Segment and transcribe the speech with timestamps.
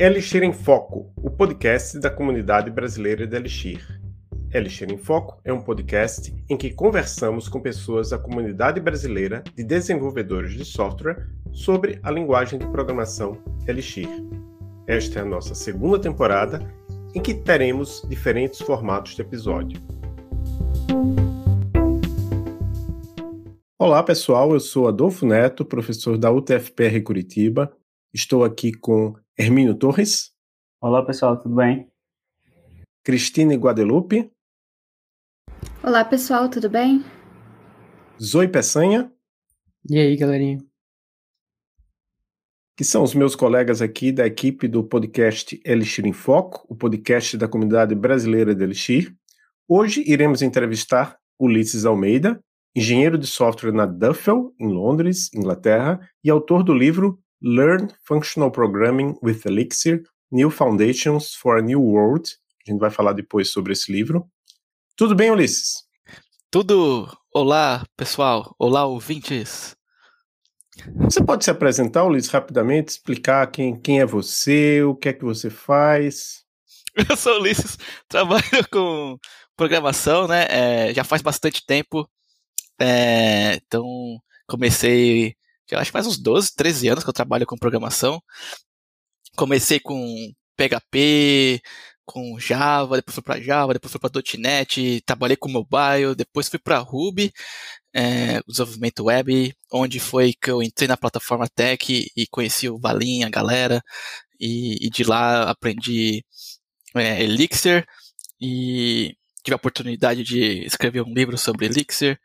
[0.00, 4.00] Elixir em Foco, o podcast da comunidade brasileira de Elixir.
[4.54, 9.64] Elixir em Foco é um podcast em que conversamos com pessoas da comunidade brasileira de
[9.64, 14.08] desenvolvedores de software sobre a linguagem de programação Elixir.
[14.86, 16.60] Esta é a nossa segunda temporada
[17.12, 19.82] em que teremos diferentes formatos de episódio.
[23.76, 27.76] Olá pessoal, eu sou Adolfo Neto, professor da UTFPR Curitiba.
[28.14, 30.32] Estou aqui com Hermínio Torres.
[30.80, 31.88] Olá pessoal, tudo bem?
[33.04, 34.32] Cristine Guadalupe.
[35.80, 37.04] Olá pessoal, tudo bem?
[38.20, 39.12] Zoe Peçanha.
[39.88, 40.58] E aí, galerinha?
[42.76, 47.36] Que são os meus colegas aqui da equipe do podcast Elixir em Foco, o podcast
[47.36, 49.14] da comunidade brasileira de Elixir.
[49.68, 52.42] Hoje iremos entrevistar Ulisses Almeida,
[52.74, 59.16] engenheiro de software na Duffel, em Londres, Inglaterra, e autor do livro Learn Functional Programming
[59.22, 62.30] with Elixir: New Foundations for a New World.
[62.66, 64.28] A gente vai falar depois sobre esse livro.
[64.96, 65.84] Tudo bem, Ulisses?
[66.50, 67.08] Tudo.
[67.32, 68.54] Olá, pessoal.
[68.58, 69.76] Olá, ouvintes.
[70.96, 75.24] Você pode se apresentar, Ulisses, rapidamente, explicar quem, quem é você, o que é que
[75.24, 76.44] você faz?
[77.08, 79.16] Eu sou o Ulisses, trabalho com
[79.56, 80.46] programação, né?
[80.50, 82.08] É, já faz bastante tempo.
[82.80, 83.84] É, então,
[84.48, 85.36] comecei,
[85.70, 88.22] já acho que faz uns 12, 13 anos que eu trabalho com programação.
[89.36, 91.60] Comecei com PHP,
[92.04, 96.58] com Java, depois fui para Java, depois fui para .NET, trabalhei com mobile, depois fui
[96.58, 97.32] para Ruby,
[97.94, 103.24] é, desenvolvimento web, onde foi que eu entrei na plataforma Tech e conheci o Valim,
[103.24, 103.82] a galera,
[104.40, 106.24] e, e de lá aprendi
[106.94, 107.86] é, Elixir
[108.40, 112.18] e tive a oportunidade de escrever um livro sobre Elixir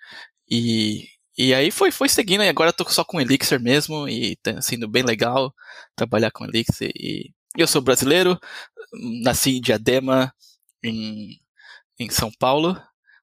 [0.49, 4.35] e, e aí foi, foi seguindo, e agora eu tô só com Elixir mesmo e
[4.37, 5.53] tá sendo bem legal
[5.95, 8.39] trabalhar com Elixir e eu sou brasileiro,
[9.23, 10.33] nasci em Diadema,
[10.83, 11.39] em,
[11.99, 12.75] em São Paulo.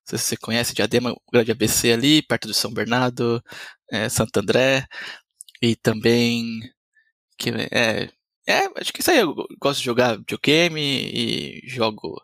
[0.04, 3.42] Se você conhece Diadema, o grande ABC ali, perto de São Bernardo,
[3.90, 4.86] é, Santo André.
[5.62, 6.60] E também.
[7.38, 8.10] Que, é,
[8.46, 12.20] é, acho que isso aí eu gosto de jogar videogame e jogo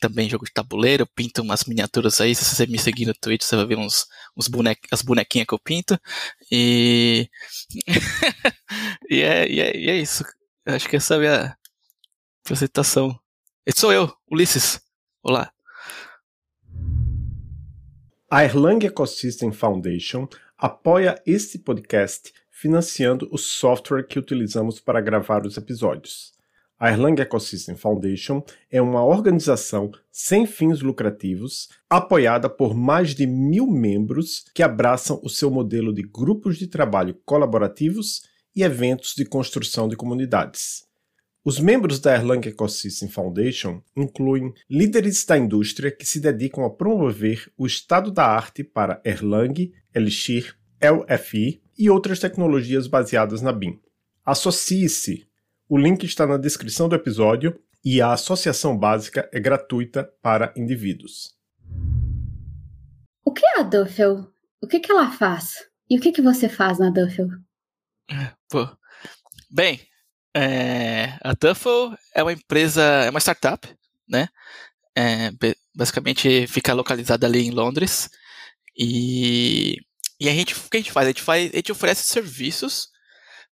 [0.00, 3.54] também jogo de tabuleiro, pinto umas miniaturas aí, se você me seguir no Twitch, você
[3.54, 4.06] vai ver uns,
[4.36, 5.98] uns bonec as bonequinhas que eu pinto.
[6.50, 7.28] E.
[9.10, 10.24] e, é, e, é, e é isso.
[10.66, 11.58] Acho que essa é a minha
[12.44, 13.18] apresentação.
[13.66, 14.80] Esse sou eu, Ulisses.
[15.22, 15.52] Olá.
[18.30, 25.56] A Erlang Ecosystem Foundation apoia este podcast financiando o software que utilizamos para gravar os
[25.56, 26.32] episódios.
[26.80, 33.66] A Erlang Ecosystem Foundation é uma organização sem fins lucrativos, apoiada por mais de mil
[33.66, 38.22] membros que abraçam o seu modelo de grupos de trabalho colaborativos
[38.56, 40.86] e eventos de construção de comunidades.
[41.44, 47.52] Os membros da Erlang Ecosystem Foundation incluem líderes da indústria que se dedicam a promover
[47.58, 53.78] o estado da arte para Erlang, Elixir, LFI e outras tecnologias baseadas na BIM.
[54.24, 55.29] Associe-se.
[55.72, 61.36] O link está na descrição do episódio e a associação básica é gratuita para indivíduos.
[63.24, 64.26] O que é a Duffel?
[64.60, 65.64] O que, que ela faz?
[65.88, 67.28] E o que, que você faz na Duffel?
[68.50, 68.68] Pô.
[69.48, 69.80] Bem,
[70.34, 73.72] é, a Duffel é uma empresa, é uma startup,
[74.08, 74.28] né?
[74.98, 75.30] É,
[75.72, 78.10] basicamente fica localizada ali em Londres.
[78.76, 79.76] E,
[80.18, 81.06] e a gente, o que a gente faz?
[81.06, 82.89] A gente, faz, a gente oferece serviços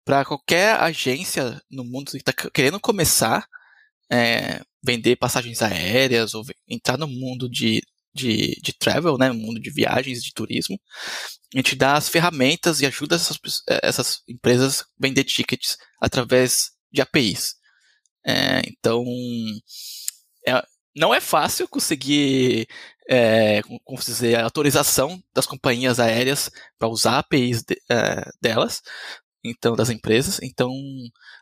[0.05, 3.47] para qualquer agência no mundo que está querendo começar
[4.11, 7.81] é, vender passagens aéreas ou entrar no mundo de
[8.15, 10.79] de, de travel, né, mundo de viagens, de turismo.
[11.53, 13.38] A gente dá as ferramentas e ajuda essas,
[13.69, 17.55] eh, essas empresas a vender tickets através de APIs.
[18.25, 19.03] É, então,
[20.47, 20.63] é,
[20.95, 22.67] não é fácil conseguir
[23.07, 26.49] é, como dizer, a autorização das companhias aéreas
[26.79, 28.81] para usar APIs de, é, delas,
[29.50, 30.39] então das empresas.
[30.42, 30.71] Então,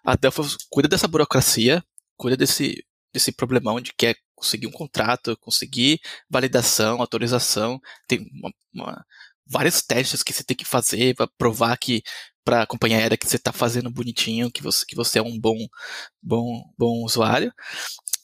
[0.03, 1.83] a Delphi cuida dessa burocracia,
[2.17, 2.83] cuida desse,
[3.13, 9.05] desse problemão de que é conseguir um contrato, conseguir validação, autorização, tem uma, uma,
[9.45, 12.03] vários testes que você tem que fazer para provar que
[12.43, 15.39] para a companhia aérea que você está fazendo bonitinho, que você, que você é um
[15.39, 15.57] bom,
[16.21, 17.53] bom, bom usuário.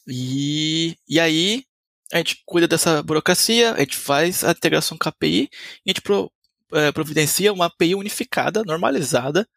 [0.06, 1.64] E, e aí
[2.12, 5.48] a gente cuida dessa burocracia, a gente faz a integração com a API
[5.86, 6.30] e a gente pro,
[6.72, 9.48] é, providencia uma API unificada, normalizada,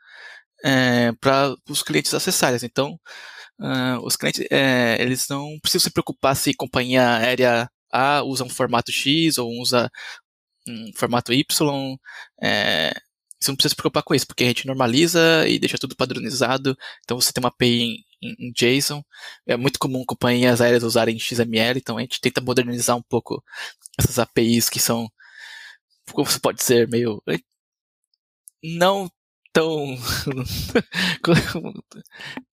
[0.64, 2.60] é, para os clientes acessarem.
[2.64, 3.00] Então,
[3.60, 8.50] uh, os clientes é, eles não precisam se preocupar se companhia aérea A usa um
[8.50, 9.92] formato X ou usa
[10.68, 11.98] um formato Y,
[12.42, 12.94] é,
[13.40, 16.78] você não precisa se preocupar com isso, porque a gente normaliza e deixa tudo padronizado.
[17.04, 19.04] Então você tem uma API em, em, em JSON.
[19.46, 23.44] É muito comum companhias aéreas usarem XML, então a gente tenta modernizar um pouco
[24.00, 25.10] essas APIs que são,
[26.14, 27.22] como você pode dizer, meio
[28.64, 29.10] não
[29.54, 29.86] tão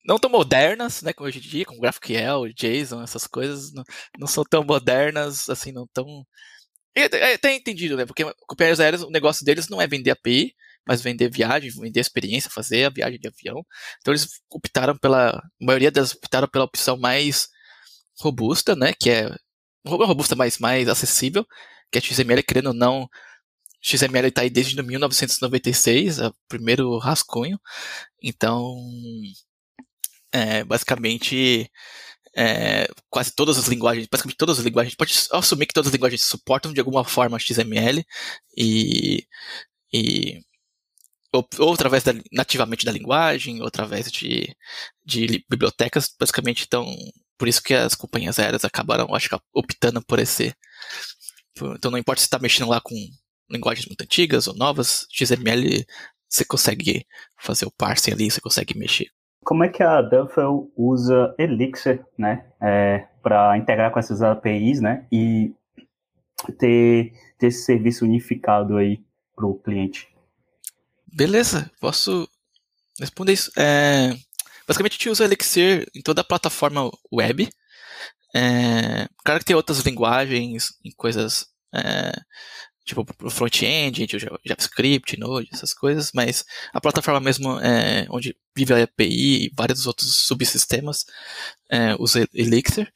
[0.04, 3.84] não tão modernas, né, como hoje em dia, com GraphQL, JSON, essas coisas não,
[4.18, 6.24] não são tão modernas, assim, não tão
[6.96, 8.04] é, até entendido, né?
[8.04, 10.54] Porque companhias aéreas, o negócio deles não é vender API,
[10.86, 13.64] mas vender viagem, vender experiência, fazer a viagem de avião.
[14.00, 17.48] Então eles optaram pela, a maioria delas optaram pela opção mais
[18.20, 18.92] robusta, né?
[18.92, 19.30] Que é
[19.86, 21.46] robusta, mas mais acessível,
[21.92, 23.08] que é XML, querendo ou não,
[23.80, 27.58] XML está aí desde 1996, é o primeiro rascunho.
[28.22, 28.76] Então,
[30.32, 31.70] é, basicamente,
[32.36, 36.22] é, quase todas as linguagens, basicamente todas as linguagens, pode assumir que todas as linguagens
[36.24, 38.04] suportam de alguma forma XML
[38.56, 39.26] e,
[39.92, 40.40] e
[41.32, 44.54] ou, ou através da, nativamente da linguagem, ou através de,
[45.04, 46.86] de bibliotecas, basicamente então
[47.38, 50.54] por isso que as companhias aéreas acabaram, acho que, optando por esse.
[51.56, 52.94] então não importa se está mexendo lá com
[53.50, 55.84] linguagens muito antigas ou novas, XML
[56.28, 57.04] você consegue
[57.36, 59.10] fazer o parsing ali, você consegue mexer.
[59.42, 65.06] Como é que a Duffel usa Elixir, né, é, para integrar com essas APIs, né,
[65.10, 65.52] e
[66.58, 69.02] ter, ter esse serviço unificado aí
[69.34, 70.08] para o cliente?
[71.12, 72.28] Beleza, posso
[72.98, 73.50] responder isso.
[73.58, 74.14] É,
[74.68, 77.48] basicamente a gente usa Elixir em toda a plataforma web.
[78.34, 82.12] É, claro que tem outras linguagens, em coisas é,
[82.84, 84.06] tipo pro front-end,
[84.44, 89.86] JavaScript, Node, essas coisas, mas a plataforma mesmo é, onde vive a API e vários
[89.86, 91.04] outros subsistemas
[91.70, 92.92] é, usa Elixir.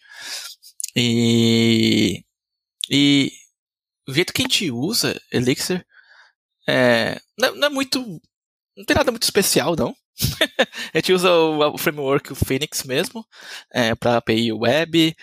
[0.96, 2.24] E,
[2.90, 3.32] e
[4.08, 5.84] o jeito que a gente usa Elixir
[6.68, 8.00] é, não, não é muito.
[8.76, 9.94] Não tem nada muito especial, não.
[10.94, 13.24] a gente usa o, o framework, o Phoenix mesmo,
[13.72, 15.14] é, para API web.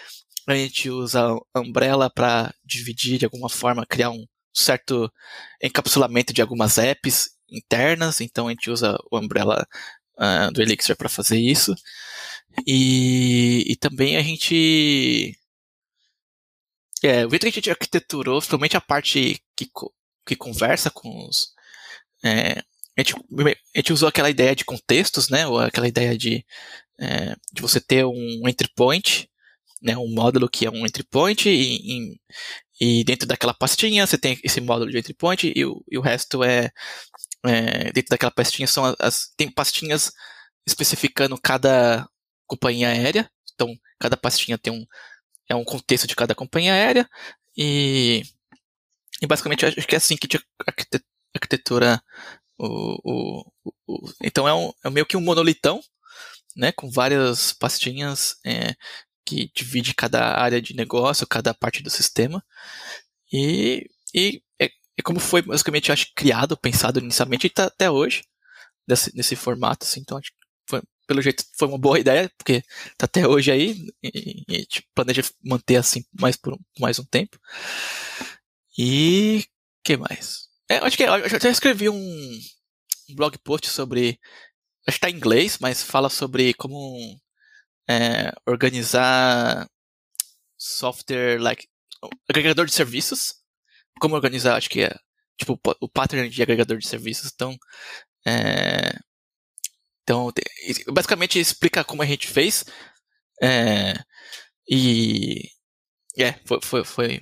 [0.48, 5.12] A gente usa a Umbrella para dividir de alguma forma, criar um, certo
[5.62, 9.68] encapsulamento de algumas apps internas, então a gente usa o Umbrella
[10.18, 11.75] uh, do Elixir para fazer isso.
[12.65, 15.36] E, e também a gente.
[17.03, 19.69] É, o jeito que a gente arquiteturou, principalmente a parte que,
[20.25, 21.53] que conversa com os.
[22.24, 22.59] É,
[22.98, 23.15] a, gente,
[23.75, 25.48] a gente usou aquela ideia de contextos, né?
[25.48, 26.45] Ou aquela ideia de,
[27.00, 29.30] é, de você ter um entry point,
[29.81, 29.98] né?
[29.98, 32.19] Um módulo que é um entry point e,
[32.83, 36.01] e dentro daquela pastinha você tem esse módulo de entry point e o, e o
[36.01, 36.72] resto é,
[37.45, 40.12] é, dentro daquela pastinha são as, as, tem pastinhas
[40.66, 42.10] especificando cada
[42.48, 43.30] companhia aérea.
[43.54, 44.83] Então cada pastinha tem um
[45.48, 47.07] é um contexto de cada companhia aérea
[47.56, 48.24] e,
[49.22, 50.42] e basicamente acho que é assim que a
[51.36, 52.01] arquitetura
[52.57, 55.81] o, o, o, então é, um, é meio que um monolitão
[56.56, 58.75] né, com várias pastinhas é,
[59.31, 62.44] que divide cada área de negócio, cada parte do sistema.
[63.31, 68.24] E, e é, é como foi basicamente, acho, criado, pensado inicialmente e está até hoje,
[69.13, 69.86] nesse formato.
[69.86, 70.38] Assim, então, acho que
[70.69, 72.62] foi, pelo jeito foi uma boa ideia, porque
[72.92, 77.06] está até hoje aí e, e a gente planeja manter assim mais por mais um
[77.06, 77.39] tempo.
[78.77, 79.45] E
[79.81, 80.50] que mais?
[80.69, 82.39] É, acho que eu já escrevi um,
[83.10, 84.19] um blog post sobre
[84.86, 87.17] acho que está em inglês, mas fala sobre como
[87.91, 89.67] é, organizar
[90.57, 91.67] software, like,
[92.29, 93.36] agregador de serviços.
[94.00, 94.95] Como organizar, acho que é,
[95.38, 97.31] tipo, o pattern de agregador de serviços.
[97.33, 97.55] Então,
[98.25, 98.98] é,
[100.03, 100.31] então
[100.91, 102.65] basicamente explica como a gente fez.
[103.41, 103.93] É,
[104.69, 105.50] e,
[106.17, 107.21] é, foi, foi, foi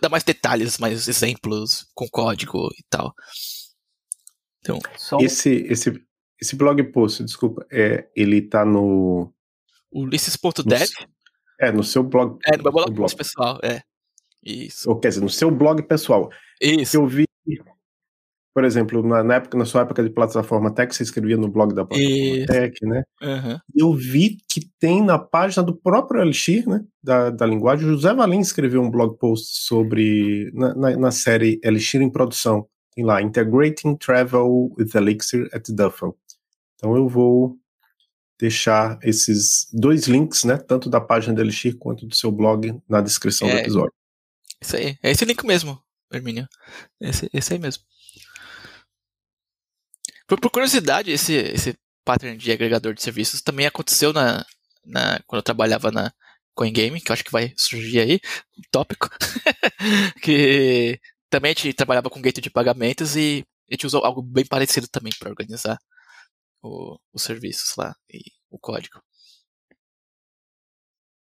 [0.00, 3.12] dá mais detalhes, mais exemplos com código e tal.
[4.60, 4.78] Então,
[5.20, 6.02] esse, esse,
[6.40, 9.32] esse blog post, desculpa, é, ele tá no
[9.92, 10.88] Ulisses.dev.
[11.60, 12.38] É, no seu blog.
[12.46, 13.16] É, no meu blog, blog.
[13.16, 13.82] pessoal, é.
[14.44, 14.88] Isso.
[14.88, 16.30] Ou quer dizer, no seu blog pessoal.
[16.60, 16.96] Isso.
[16.96, 17.26] Eu vi,
[18.54, 21.74] por exemplo, na, na, época, na sua época de plataforma Tech, você escrevia no blog
[21.74, 23.02] da plataforma Tech, né?
[23.22, 23.58] Uhum.
[23.74, 26.84] Eu vi que tem na página do próprio Elixir, né?
[27.02, 31.60] Da, da linguagem, o José Valim escreveu um blog post sobre, na, na, na série
[31.62, 32.66] Elixir em produção.
[32.94, 36.16] Tem lá, Integrating Travel with Elixir at Duffel.
[36.74, 37.56] Então eu vou
[38.38, 43.00] deixar esses dois links, né, tanto da página da Elixir quanto do seu blog na
[43.00, 43.92] descrição é, do episódio.
[44.60, 46.48] Isso aí, é esse link mesmo, Hermínio.
[47.00, 47.82] Esse, esse aí mesmo.
[50.26, 54.44] Por, por, curiosidade, esse, esse pattern de agregador de serviços também aconteceu na,
[54.84, 56.12] na quando eu trabalhava na
[56.54, 58.20] CoinGame, que eu acho que vai surgir aí,
[58.56, 59.08] um tópico,
[60.22, 64.44] que também a gente trabalhava com gateway de pagamentos e a gente usou algo bem
[64.44, 65.78] parecido também para organizar
[66.62, 69.00] o, os serviços lá e o código.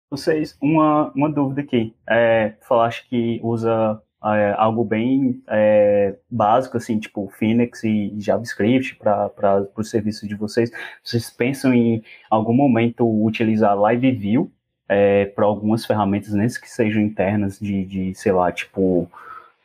[0.10, 1.96] Vocês, uma, uma dúvida aqui.
[2.10, 9.66] É, falaste que usa é, algo bem é, básico, assim, tipo Phoenix e JavaScript para
[9.76, 10.70] os serviços de vocês.
[11.04, 14.52] Vocês pensam em algum momento utilizar Live View
[14.88, 19.10] é, para algumas ferramentas, nesses que sejam internas de, de, sei lá, tipo,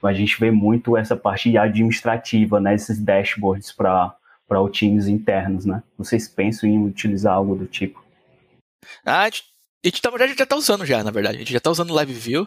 [0.00, 4.14] a gente vê muito essa parte administrativa, né, esses dashboards para
[4.46, 5.82] para times internos, né?
[5.98, 8.04] Vocês pensam em utilizar algo do tipo?
[9.04, 11.36] Ah, a gente, tá, já está usando já, na verdade.
[11.36, 12.46] A gente já está usando Live View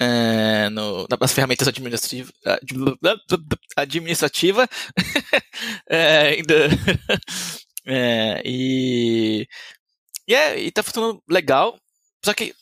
[0.00, 2.32] é, no, nas ferramentas administrativas
[3.76, 4.68] administrativa
[5.88, 6.54] é, ainda
[7.86, 9.46] é, e
[10.28, 11.78] e, é, e tá funcionando legal
[12.24, 12.54] só que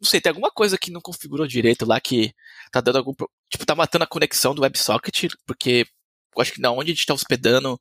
[0.00, 2.32] não sei tem alguma coisa que não configurou direito lá que
[2.72, 3.14] tá dando algum
[3.48, 5.86] tipo tá matando a conexão do WebSocket porque
[6.34, 7.78] eu acho que da onde a gente está hospedando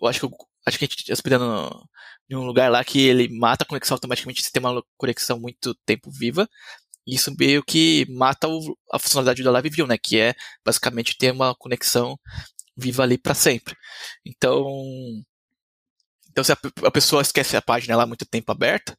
[0.00, 0.34] eu acho que
[0.66, 1.88] acho que a gente hospedando
[2.28, 5.74] em um lugar lá que ele mata a conexão automaticamente se tem uma conexão muito
[5.86, 6.48] tempo viva
[7.06, 9.96] isso meio que mata o, a funcionalidade da Live View, né?
[9.98, 12.18] Que é basicamente ter uma conexão
[12.76, 13.74] viva ali para sempre.
[14.24, 14.64] Então,
[16.30, 18.96] então se a, a, pessoa esquece a página lá muito tempo aberta,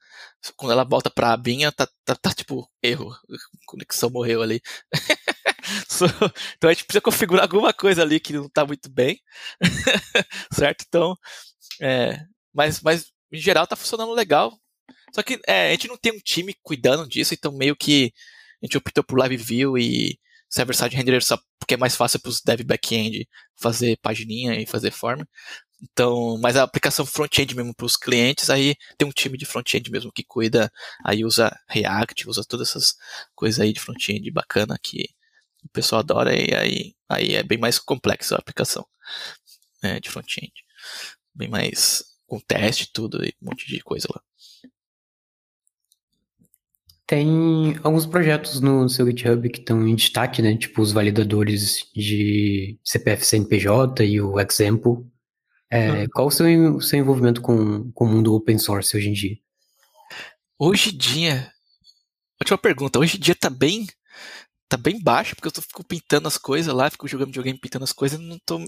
[0.55, 3.17] quando ela volta para a abinha, tá, tá, tá, tipo erro, a
[3.65, 4.61] conexão morreu ali.
[6.57, 9.19] então a gente precisa configurar alguma coisa ali que não está muito bem,
[10.51, 10.85] certo?
[10.87, 11.15] Então,
[11.81, 12.19] é,
[12.53, 14.57] mas, mas em geral tá funcionando legal.
[15.13, 18.13] Só que é, a gente não tem um time cuidando disso, então meio que
[18.61, 20.17] a gente optou por Live View e
[20.49, 24.91] server-side renderer só porque é mais fácil para os dev back-end fazer pagininha e fazer
[24.91, 25.23] form.
[25.81, 29.89] Então, mas a aplicação front-end mesmo para os clientes, aí tem um time de front-end
[29.89, 30.71] mesmo que cuida,
[31.03, 32.95] aí usa React, usa todas essas
[33.33, 35.09] coisas aí de front-end bacana que
[35.63, 38.85] o pessoal adora e aí, aí é bem mais complexo a aplicação
[39.81, 40.53] né, de front-end.
[41.33, 44.21] Bem mais com teste tudo e um monte de coisa lá.
[47.05, 50.55] Tem alguns projetos no seu GitHub que estão em destaque, né?
[50.55, 55.05] Tipo os validadores de CPF CNPJ e o Example.
[55.69, 56.07] É, uhum.
[56.13, 59.37] Qual o seu, seu envolvimento com, com o mundo open source hoje em dia?
[60.57, 61.51] Hoje em dia,
[62.41, 62.97] ótima pergunta.
[62.97, 63.87] Hoje em dia tá bem,
[64.71, 67.83] tá bem baixo, porque eu tô, fico pintando as coisas lá, fico jogando videogame pintando
[67.83, 68.59] as coisas, não tô.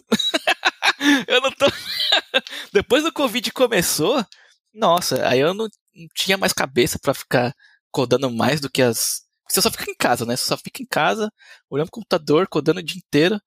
[1.27, 1.65] eu não tô.
[2.73, 4.25] Depois do Covid começou,
[4.73, 7.53] nossa, aí eu não, não tinha mais cabeça para ficar
[7.91, 9.23] codando mais do que as.
[9.49, 10.35] Você só fica em casa, né?
[10.35, 11.31] Você só fica em casa,
[11.69, 13.39] olhando o computador, codando o dia inteiro.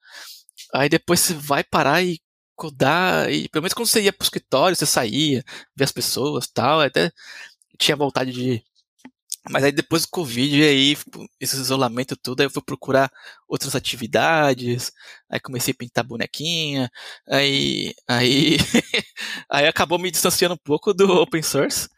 [0.74, 2.20] Aí depois você vai parar e
[2.54, 3.30] codar.
[3.30, 5.44] E pelo menos quando você ia pro escritório, você saía,
[5.76, 6.80] via as pessoas tal.
[6.80, 7.10] Até
[7.78, 8.62] tinha vontade de.
[9.48, 10.96] Mas aí depois do Covid, aí,
[11.40, 13.10] esse isolamento tudo, aí eu fui procurar
[13.48, 14.92] outras atividades,
[15.30, 16.90] aí comecei a pintar bonequinha,
[17.28, 18.56] aí, aí,
[19.50, 21.88] aí acabou me distanciando um pouco do open source,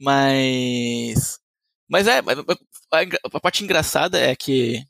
[0.00, 1.38] mas
[1.88, 2.20] mas é,
[3.32, 4.84] a parte engraçada é que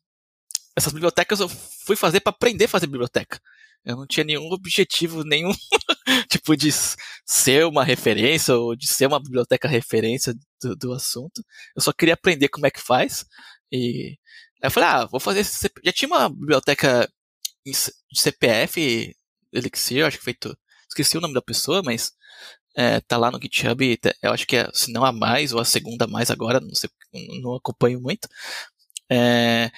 [0.77, 3.41] essas bibliotecas eu fui fazer para aprender a fazer biblioteca.
[3.85, 5.53] Eu não tinha nenhum objetivo, nenhum
[6.31, 6.71] tipo de
[7.25, 11.43] ser uma referência ou de ser uma biblioteca referência do, do assunto.
[11.75, 13.25] Eu só queria aprender como é que faz.
[13.73, 14.19] E
[14.63, 17.09] aí eu falei, ah, vou fazer esse Já tinha uma biblioteca
[17.65, 17.75] de
[18.15, 19.15] CPF,
[19.53, 20.57] Elixir, acho que feito.
[20.89, 22.13] Esqueci o nome da pessoa, mas
[22.77, 25.65] é, tá lá no GitHub, eu acho que é, se não a mais, ou a
[25.65, 26.91] segunda mais agora, não sei,
[27.43, 28.29] não acompanho muito.
[29.11, 29.71] É,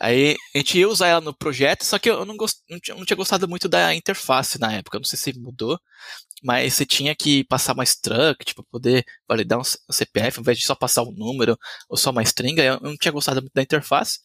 [0.00, 2.96] aí a gente ia usar ela no projeto, só que eu não, gost, não, tinha,
[2.96, 5.78] não tinha gostado muito da interface na época, não sei se mudou,
[6.42, 10.66] mas você tinha que passar mais truck, tipo, poder validar um CPF, ao invés de
[10.66, 11.58] só passar um número
[11.88, 14.20] ou só uma string, eu não tinha gostado muito da interface.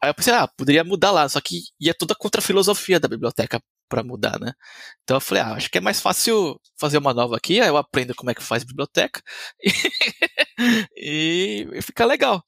[0.00, 3.08] Aí eu pensei, ah, poderia mudar lá, só que ia toda contra a filosofia da
[3.08, 4.52] biblioteca para mudar, né?
[5.02, 7.76] Então eu falei, ah, acho que é mais fácil fazer uma nova aqui, aí eu
[7.76, 9.22] aprendo como é que faz biblioteca
[10.96, 12.42] e, e fica legal.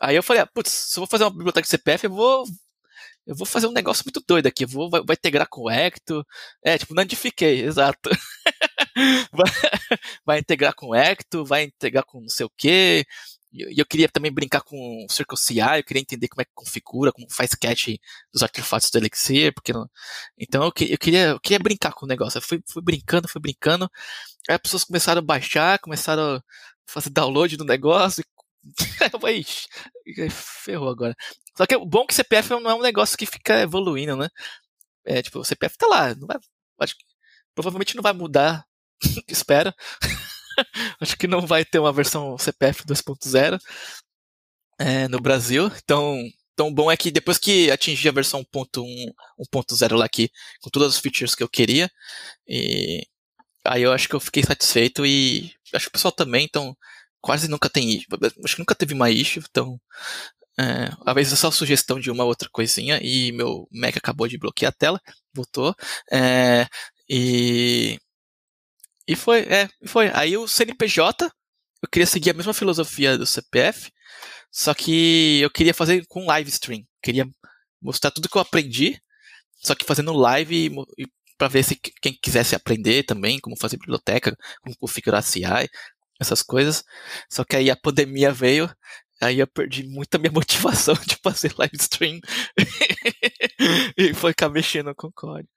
[0.00, 2.44] Aí eu falei, ah, putz, se eu vou fazer uma biblioteca de CPF, eu vou
[3.26, 5.70] eu vou fazer um negócio muito doido aqui, eu vou vai, vai integrar com o
[5.70, 6.26] Ecto,
[6.64, 8.10] é, tipo, nandifiquei, exato.
[9.32, 9.46] vai,
[10.24, 13.04] vai integrar com o Ecto, vai integrar com não sei o que,
[13.52, 16.52] e eu queria também brincar com o Circle CI, eu queria entender como é que
[16.54, 18.00] configura, como faz cache
[18.32, 19.88] dos artefatos do Elixir, porque não...
[20.38, 22.38] então eu, eu, queria, eu queria brincar com o negócio.
[22.38, 23.90] Eu fui, fui brincando, fui brincando.
[24.48, 26.42] Aí as pessoas começaram a baixar, começaram a
[26.86, 28.24] fazer download do negócio.
[30.06, 30.30] E...
[30.30, 31.14] ferrou agora.
[31.56, 34.28] Só que o bom é que CPF não é um negócio que fica evoluindo, né?
[35.04, 36.38] É, tipo, o CPF tá lá, não vai,
[36.80, 37.04] acho que,
[37.54, 38.64] provavelmente não vai mudar,
[39.28, 39.72] espero.
[41.00, 43.58] Acho que não vai ter uma versão CPF 2.0
[44.78, 45.70] é, no Brasil.
[45.82, 46.18] Então,
[46.52, 48.84] Então o bom é que depois que atingi a versão 1.1,
[49.38, 51.90] 1.0 lá aqui, com todas as features que eu queria,
[52.46, 53.02] e
[53.64, 56.76] aí eu acho que eu fiquei satisfeito e acho que o pessoal também, então
[57.20, 58.06] quase nunca tem issue.
[58.44, 59.80] Acho que nunca teve uma issue, então
[60.58, 64.38] é, às vezes é só sugestão de uma outra coisinha e meu Mac acabou de
[64.38, 65.00] bloquear a tela,
[65.32, 65.74] voltou.
[66.12, 66.66] É,
[67.08, 67.98] e.
[69.08, 70.08] E foi, é, foi.
[70.14, 71.24] Aí o CNPJ,
[71.82, 73.90] eu queria seguir a mesma filosofia do CPF,
[74.52, 76.84] só que eu queria fazer com live stream.
[77.02, 77.26] Queria
[77.82, 79.00] mostrar tudo que eu aprendi,
[79.56, 80.70] só que fazendo live
[81.38, 85.42] para ver se quem quisesse aprender também, como fazer biblioteca, como configurar CI,
[86.20, 86.84] essas coisas.
[87.28, 88.70] Só que aí a pandemia veio,
[89.20, 92.20] aí eu perdi muita minha motivação de fazer live stream
[93.96, 95.48] e foi ficar mexendo com código.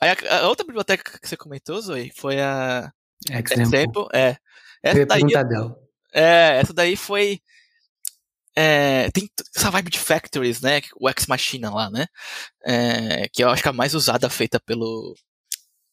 [0.00, 2.90] Aí a, a, outra biblioteca que você comentou, Zoe, foi a
[3.30, 3.62] Example.
[3.62, 4.36] Example é.
[4.82, 5.22] Essa daí,
[6.12, 7.40] é, essa daí foi
[8.54, 10.82] é, tem essa vibe de factories, né?
[11.00, 12.06] O Ex Machina lá, né?
[12.64, 15.14] É, que eu acho que é a mais usada feita pelo.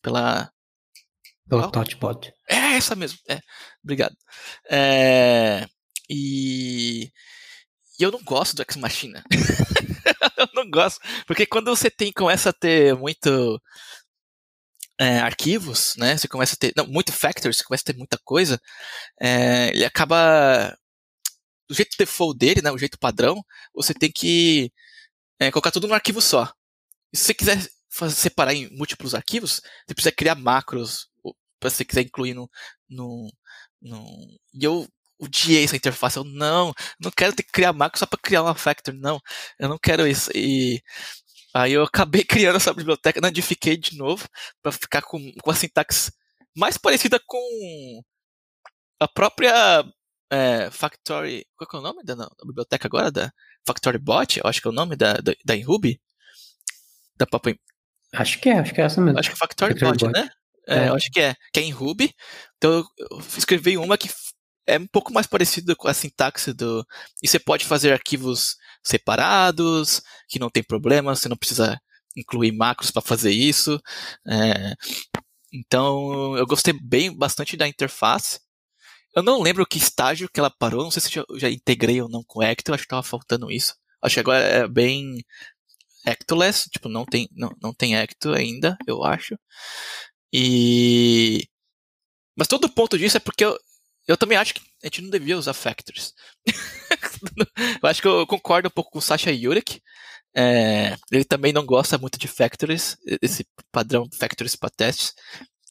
[0.01, 0.51] pela.
[1.49, 1.71] Pelo oh.
[1.71, 2.31] Totbot.
[2.47, 3.17] É, essa mesmo.
[3.27, 3.39] É,
[3.83, 4.15] obrigado.
[4.69, 5.65] É,
[6.09, 7.11] e.
[7.99, 9.23] E eu não gosto do Ex Machina.
[10.37, 11.01] eu não gosto.
[11.27, 13.61] Porque quando você tem, começa a ter muito.
[15.01, 16.17] É, arquivos, né?
[16.17, 16.73] Você começa a ter.
[16.75, 18.61] Não, muito factors, você começa a ter muita coisa.
[19.19, 20.77] É, ele acaba
[21.69, 24.71] do jeito default dele, né, o jeito padrão, você tem que
[25.39, 26.51] é, colocar tudo num arquivo só.
[27.13, 27.69] E se você quiser
[28.11, 31.07] separar em múltiplos arquivos, você precisa criar macros
[31.59, 32.49] para você quiser incluir no,
[32.89, 33.31] no,
[33.81, 34.87] no, E eu
[35.19, 36.17] odiei essa interface.
[36.17, 38.93] Eu não, não quero ter que criar macro só para criar uma factor.
[38.93, 39.19] Não,
[39.59, 40.31] eu não quero isso.
[40.35, 40.81] E
[41.53, 44.27] aí eu acabei criando essa biblioteca, nadifiquei de novo
[44.61, 46.11] para ficar com, com a sintaxe
[46.55, 48.01] mais parecida com
[48.99, 49.83] a própria
[50.31, 51.45] é, Factory.
[51.55, 53.11] Qual é o nome da, da, biblioteca agora?
[53.11, 53.31] Da
[53.65, 54.39] Factory Bot?
[54.39, 55.99] Eu acho que é o nome da, da, da Ruby?
[57.17, 57.51] Da Papo.
[58.13, 59.19] Acho que é, acho que é essa mesmo.
[59.19, 60.29] Acho que é Factory, Factory Bot, Bot, né?
[60.69, 60.89] É, é.
[60.89, 61.35] Eu acho que é.
[61.51, 62.13] Que é em Ruby.
[62.57, 64.09] Então eu, escrevi uma que
[64.67, 66.85] é um pouco mais parecida com a sintaxe do.
[67.23, 71.79] E você pode fazer arquivos separados, que não tem problema, você não precisa
[72.15, 73.81] incluir macros para fazer isso.
[74.27, 74.73] É,
[75.53, 78.39] então eu gostei bem bastante da interface.
[79.15, 82.09] Eu não lembro que estágio que ela parou, não sei se eu já integrei ou
[82.09, 83.75] não com Ecto, acho que tava faltando isso.
[84.01, 85.17] Acho que agora é bem
[86.05, 89.37] Ectoless, tipo, não tem, não, não tem Ecto ainda, eu acho.
[90.33, 91.47] E.
[92.35, 93.57] Mas todo o ponto disso é porque eu,
[94.07, 96.13] eu também acho que a gente não devia usar factors.
[97.83, 99.81] eu acho que eu concordo um pouco com o Sasha Yurek.
[100.35, 105.13] É, ele também não gosta muito de factories, esse padrão factories para testes.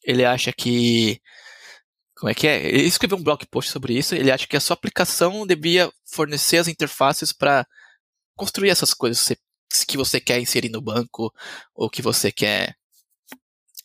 [0.04, 1.20] Ele acha que
[2.18, 2.66] como é que é?
[2.66, 4.14] Ele escreveu um blog post sobre isso.
[4.14, 7.64] Ele acha que a sua aplicação devia fornecer as interfaces para
[8.36, 9.32] construir essas coisas
[9.86, 11.32] que você quer inserir no banco
[11.74, 12.74] ou que você quer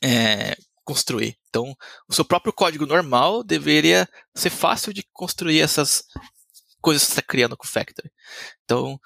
[0.03, 1.37] é, construir.
[1.49, 1.75] Então,
[2.07, 6.03] o seu próprio código normal deveria ser fácil de construir essas
[6.81, 8.11] coisas que você está criando com o Factory.
[8.65, 8.99] Então,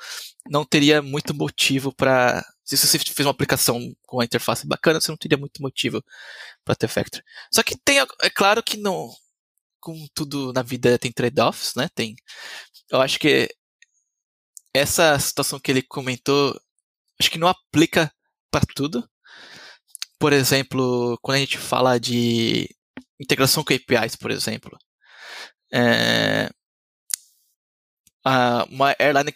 [0.49, 2.43] não teria muito motivo para.
[2.65, 6.03] Se você fez uma aplicação com uma interface bacana, você não teria muito motivo
[6.65, 7.23] para ter Factory.
[7.53, 9.09] Só que tem, é claro que não,
[9.79, 11.87] com tudo na vida tem trade-offs, né?
[11.93, 12.15] Tem.
[12.89, 13.49] Eu acho que
[14.73, 16.59] essa situação que ele comentou,
[17.19, 18.11] acho que não aplica
[18.51, 19.07] para tudo.
[20.19, 22.67] Por exemplo, quando a gente fala de
[23.19, 24.77] integração com APIs, por exemplo,
[25.73, 26.49] é,
[28.69, 29.33] uma airline,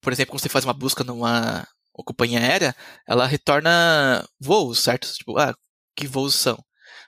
[0.00, 2.74] por exemplo, quando você faz uma busca numa companhia aérea,
[3.06, 5.12] ela retorna voos, certo?
[5.12, 5.54] Tipo, ah,
[5.96, 6.62] que voos são?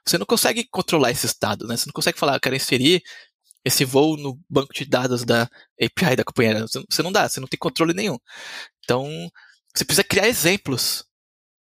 [0.07, 1.77] Você não consegue controlar esse estado, né?
[1.77, 3.03] Você não consegue falar, eu quero inserir
[3.65, 5.43] esse voo no banco de dados da
[5.81, 6.67] API da companhia aérea.
[6.67, 8.19] Você não dá, você não tem controle nenhum.
[8.85, 9.07] Então,
[9.75, 11.05] você precisa criar exemplos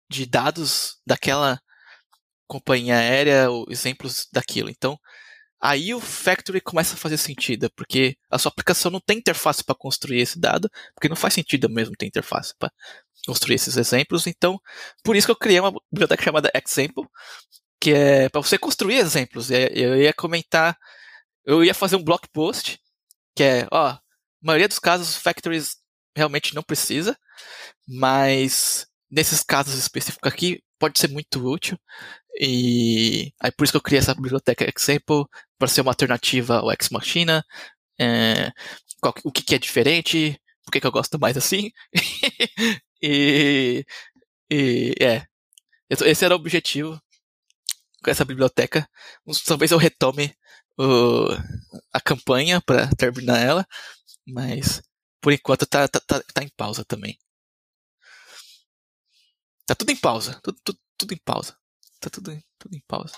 [0.08, 1.60] de dados daquela
[2.46, 4.70] companhia aérea ou exemplos daquilo.
[4.70, 4.98] Então,
[5.60, 9.74] aí o Factory começa a fazer sentido, porque a sua aplicação não tem interface para
[9.74, 12.70] construir esse dado, porque não faz sentido mesmo ter interface para
[13.26, 14.26] construir esses exemplos.
[14.26, 14.60] Então,
[15.02, 17.06] por isso que eu criei uma biblioteca chamada Example,
[17.80, 19.50] que é para você construir exemplos.
[19.50, 20.76] Eu ia comentar,
[21.44, 22.80] eu ia fazer um blog post,
[23.34, 23.98] que é, ó,
[24.40, 25.76] maioria dos casos factories
[26.16, 27.18] realmente não precisa,
[27.86, 31.78] mas nesses casos específicos aqui pode ser muito útil.
[32.38, 35.24] E aí por isso que eu criei essa biblioteca Example
[35.58, 37.44] para ser uma alternativa ao Ex Machina.
[37.98, 38.52] É,
[39.00, 41.70] qual, o que, que, é diferente, por que, que eu gosto mais assim.
[43.02, 43.84] e,
[44.50, 45.26] e é,
[45.90, 47.00] esse era o objetivo
[48.02, 48.88] com essa biblioteca.
[49.46, 50.34] Talvez eu retome
[50.78, 51.28] o,
[51.92, 53.66] a campanha para terminar ela,
[54.26, 54.82] mas
[55.20, 57.18] por enquanto tá, tá, tá, tá em pausa também.
[59.66, 60.40] Tá tudo em pausa.
[60.42, 61.56] Tudo, tudo, tudo em pausa.
[62.00, 63.14] Tá tudo, tudo em pausa.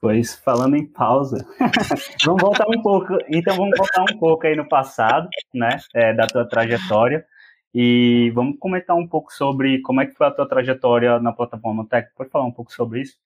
[0.00, 1.44] Pois, falando em pausa,
[2.24, 3.18] vamos voltar um pouco.
[3.28, 5.78] Então, vamos voltar um pouco aí no passado, né?
[5.94, 7.26] É, da tua trajetória.
[7.74, 11.86] E vamos comentar um pouco sobre como é que foi a tua trajetória na plataforma
[11.86, 12.08] Tech.
[12.16, 13.16] Pode falar um pouco sobre isso?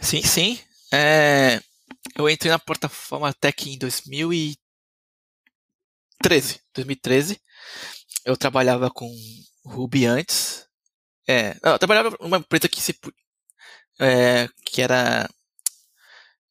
[0.00, 0.58] Sim, sim.
[0.92, 1.60] É,
[2.16, 6.60] eu entrei na plataforma Tech em 2013.
[6.74, 7.40] 2013.
[8.24, 9.08] Eu trabalhava com
[9.64, 10.66] Ruby antes.
[11.28, 12.94] É, eu trabalhava numa empresa que se
[14.00, 15.28] é, que era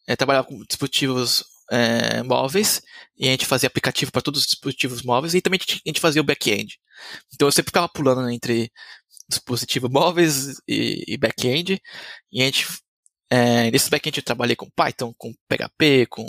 [0.08, 2.82] é, trabalhava com dispositivos é, móveis
[3.18, 6.22] e a gente fazia aplicativo para todos os dispositivos móveis e também a gente fazia
[6.22, 6.80] o back-end.
[7.34, 8.72] Então eu sempre ficava pulando entre
[9.30, 11.82] dispositivos móveis e, e back-end
[12.32, 12.68] e a gente
[13.36, 16.24] é, nesse back-end eu trabalhei com Python, com PHP, com,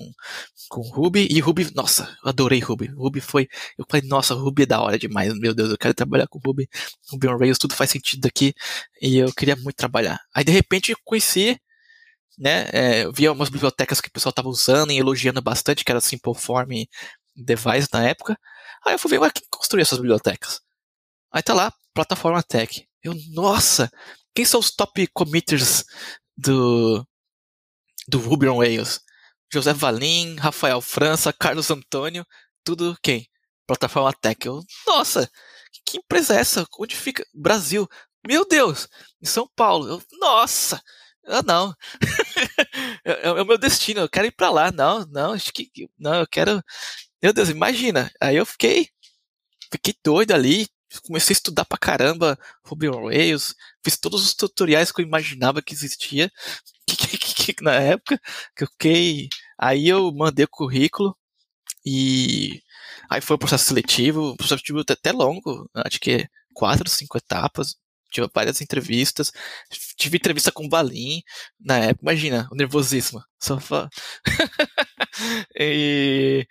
[0.70, 2.86] com Ruby, e Ruby, nossa, eu adorei Ruby.
[2.86, 6.26] Ruby foi, eu falei, nossa, Ruby é da hora demais, meu Deus, eu quero trabalhar
[6.26, 6.66] com Ruby,
[7.10, 8.54] Ruby on Rails, tudo faz sentido aqui,
[9.02, 10.18] e eu queria muito trabalhar.
[10.34, 11.60] Aí de repente eu conheci,
[12.38, 15.92] né, é, eu via umas bibliotecas que o pessoal estava usando e elogiando bastante, que
[15.92, 16.70] era Simple Form
[17.36, 18.38] Device na época.
[18.86, 20.60] Aí eu fui ver, ué, quem construiu essas bibliotecas?
[21.30, 22.86] Aí tá lá, plataforma Tech.
[23.02, 23.90] Eu, nossa,
[24.34, 25.84] quem são os top committers
[26.36, 27.06] do,
[28.08, 29.00] do Ruby on Rails.
[29.52, 32.26] José Valim, Rafael França, Carlos Antônio,
[32.64, 33.28] tudo quem?
[33.66, 34.46] Plataforma Tech.
[34.46, 35.30] Eu, nossa,
[35.86, 36.66] que empresa é essa?
[36.78, 37.26] Onde fica?
[37.32, 37.88] Brasil.
[38.26, 38.88] Meu Deus,
[39.22, 39.88] em São Paulo.
[39.88, 40.82] Eu, nossa,
[41.26, 41.74] ah, não.
[43.06, 44.72] É, é, é, o meu destino, eu quero ir para lá.
[44.72, 45.70] Não, não, acho que.
[45.98, 46.62] Não, eu quero.
[47.22, 48.10] Meu Deus, imagina.
[48.20, 48.88] Aí eu fiquei.
[49.72, 50.68] Fiquei doido ali,
[51.02, 53.54] comecei a estudar pra caramba Ruby on Rails,
[53.84, 56.30] fiz todos os tutoriais que eu imaginava que existia
[56.86, 58.20] que, que, que, na época,
[58.56, 59.28] que eu fiquei.
[59.58, 61.16] Aí eu mandei o currículo
[61.86, 62.62] e
[63.10, 67.76] aí foi o processo seletivo, o processo seletivo até longo, acho que quatro, cinco etapas,
[68.10, 69.32] tive várias entrevistas,
[69.96, 71.22] tive entrevista com o Balim
[71.60, 73.58] na época, imagina, o nervosismo, só
[75.58, 76.46] e,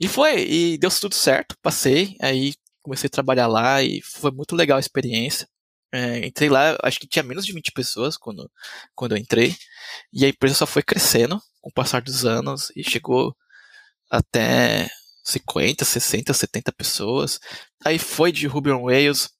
[0.00, 2.54] e foi, e deu tudo certo, passei, aí
[2.88, 5.46] comecei a trabalhar lá e foi muito legal a experiência.
[5.92, 8.50] É, entrei lá, acho que tinha menos de 20 pessoas quando,
[8.94, 9.56] quando eu entrei,
[10.12, 13.34] e a empresa só foi crescendo com o passar dos anos e chegou
[14.10, 14.88] até
[15.24, 17.38] 50, 60, 70 pessoas.
[17.84, 19.30] Aí foi de Ruby on Rails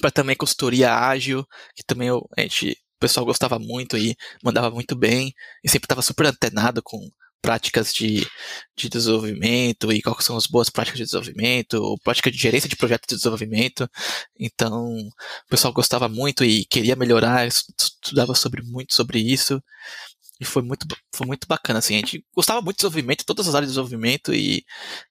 [0.00, 4.70] para também consultoria ágil, que também eu, a gente, o pessoal gostava muito e mandava
[4.70, 6.98] muito bem, e sempre estava super antenado com
[7.42, 8.26] práticas de,
[8.76, 13.06] de desenvolvimento e quais são as boas práticas de desenvolvimento, prática de gerência de projetos
[13.08, 13.88] de desenvolvimento.
[14.38, 19.62] Então, o pessoal gostava muito e queria melhorar, estudava sobre muito sobre isso.
[20.40, 23.54] E foi muito, foi muito bacana, assim, a gente gostava muito de desenvolvimento, todas as
[23.54, 24.64] áreas de desenvolvimento e,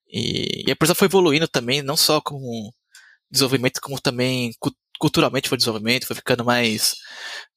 [0.08, 2.72] e, e a empresa foi evoluindo também, não só com
[3.30, 4.52] desenvolvimento, como também
[5.00, 6.96] culturalmente foi desenvolvimento, foi ficando mais,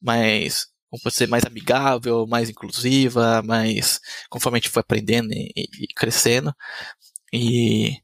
[0.00, 0.66] mais
[1.00, 6.54] como ser mais amigável, mais inclusiva, mais conforme a gente foi aprendendo e, e crescendo.
[7.32, 7.96] E,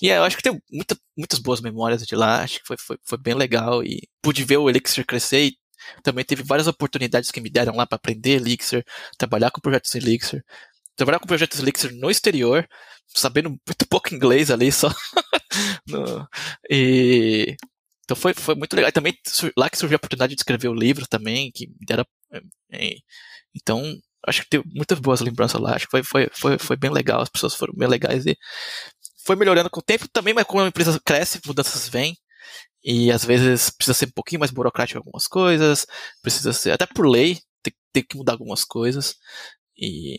[0.00, 2.76] e é, eu acho que tem muita, muitas boas memórias de lá, acho que foi,
[2.78, 5.58] foi, foi bem legal e pude ver o Elixir crescer e
[6.02, 8.84] também teve várias oportunidades que me deram lá para aprender Elixir,
[9.18, 10.44] trabalhar com projetos Elixir,
[10.96, 12.68] trabalhar com projetos Elixir no exterior,
[13.08, 14.88] sabendo muito pouco inglês ali só.
[15.88, 16.28] no,
[16.70, 17.56] e
[18.08, 18.88] então foi, foi muito legal.
[18.88, 19.14] E também
[19.54, 22.06] lá que surgiu a oportunidade de escrever o livro também, que me deram.
[22.32, 22.40] É,
[22.72, 22.94] é,
[23.54, 23.82] então,
[24.26, 25.74] acho que teve muitas boas lembranças lá.
[25.74, 28.36] Acho que foi, foi, foi, foi bem legal, as pessoas foram bem legais e
[29.24, 32.16] foi melhorando com o tempo também, mas como a empresa cresce, mudanças vêm.
[32.84, 35.86] E às vezes precisa ser um pouquinho mais burocrático algumas coisas,
[36.22, 39.16] precisa ser, até por lei, tem, tem que mudar algumas coisas.
[39.76, 40.18] E,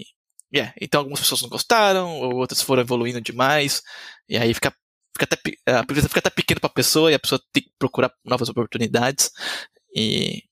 [0.53, 3.81] yeah, então algumas pessoas não gostaram, ou outras foram evoluindo demais,
[4.27, 4.73] e aí fica
[5.13, 7.71] fica até, a empresa fica até pequena para a pessoa e a pessoa tem que
[7.79, 9.31] procurar novas oportunidades.
[9.95, 10.43] E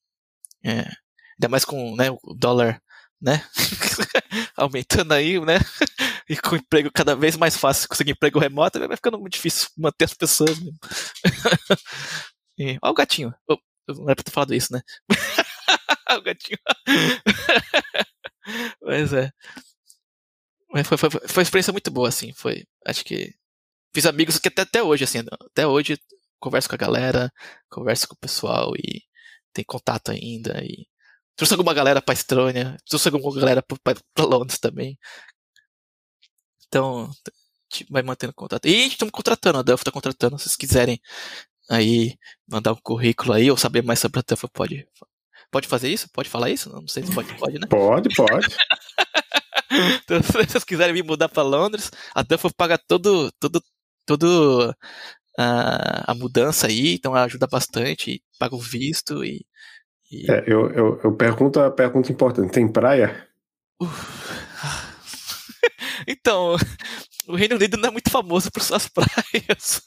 [0.66, 0.90] é,
[1.38, 2.82] ainda mais com né, o dólar
[3.22, 3.44] né,
[4.56, 5.58] aumentando aí, né?
[6.30, 10.04] E com emprego cada vez mais fácil conseguir emprego remoto, vai ficando muito difícil manter
[10.04, 10.60] as pessoas.
[10.60, 10.78] Mesmo.
[12.60, 13.34] e, ó o gatinho.
[13.48, 14.82] Oh, não era pra ter falado isso, né?
[16.12, 16.60] o gatinho.
[18.82, 19.32] Mas é.
[20.70, 22.34] Mas foi, foi, foi uma experiência muito boa, assim.
[22.34, 22.66] Foi.
[22.86, 23.34] Acho que
[23.94, 25.20] fiz amigos que até, até hoje, assim,
[25.52, 25.98] até hoje
[26.40, 27.32] converso com a galera,
[27.70, 29.02] converso com o pessoal e
[29.54, 30.62] tem contato ainda.
[30.64, 30.86] E
[31.38, 34.98] trouxe alguma galera pra Estônia, trouxe alguma galera pra, pra Londres também.
[36.68, 37.10] Então,
[37.90, 38.66] vai mantendo contato.
[38.68, 41.00] E estamos contratando, a Delphi tá contratando, se vocês quiserem
[41.70, 44.88] aí mandar um currículo aí ou saber mais sobre a Delphi, pode.
[45.50, 46.10] Pode fazer isso?
[46.12, 46.70] Pode falar isso?
[46.70, 47.68] Não sei se pode, pode, né?
[47.70, 48.48] Pode, pode.
[50.04, 53.62] então, se vocês quiserem me mudar para Londres, a Duffel paga todo, todo
[54.08, 54.74] todo
[55.38, 59.46] a, a mudança aí, então ajuda bastante, paga o visto e.
[60.12, 60.32] e...
[60.32, 63.28] É, eu, eu, eu, pergunto a pergunta importante: tem praia?
[66.08, 66.56] então,
[67.28, 69.82] o Reino Unido não é muito famoso por suas praias.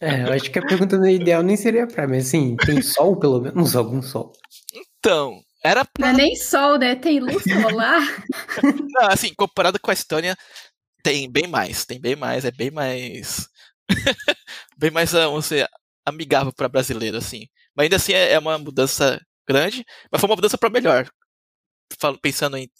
[0.00, 3.40] É, eu acho que a pergunta ideal nem seria praia, mas assim, tem sol pelo
[3.40, 3.76] menos?
[3.76, 4.32] Algum sol?
[4.98, 6.06] Então, era pra...
[6.06, 6.94] Não é nem sol, né?
[6.94, 8.00] Tem luz solar.
[8.94, 10.34] não, assim, comparado com a Estônia,
[11.02, 13.46] tem bem mais, tem bem mais, é bem mais.
[14.78, 15.68] bem mais, vamos dizer,
[16.06, 17.46] amigável para brasileiro, assim.
[17.76, 21.08] Mas ainda assim é, é uma mudança grande, mas foi uma mudança para melhor.
[22.22, 22.70] Pensando em,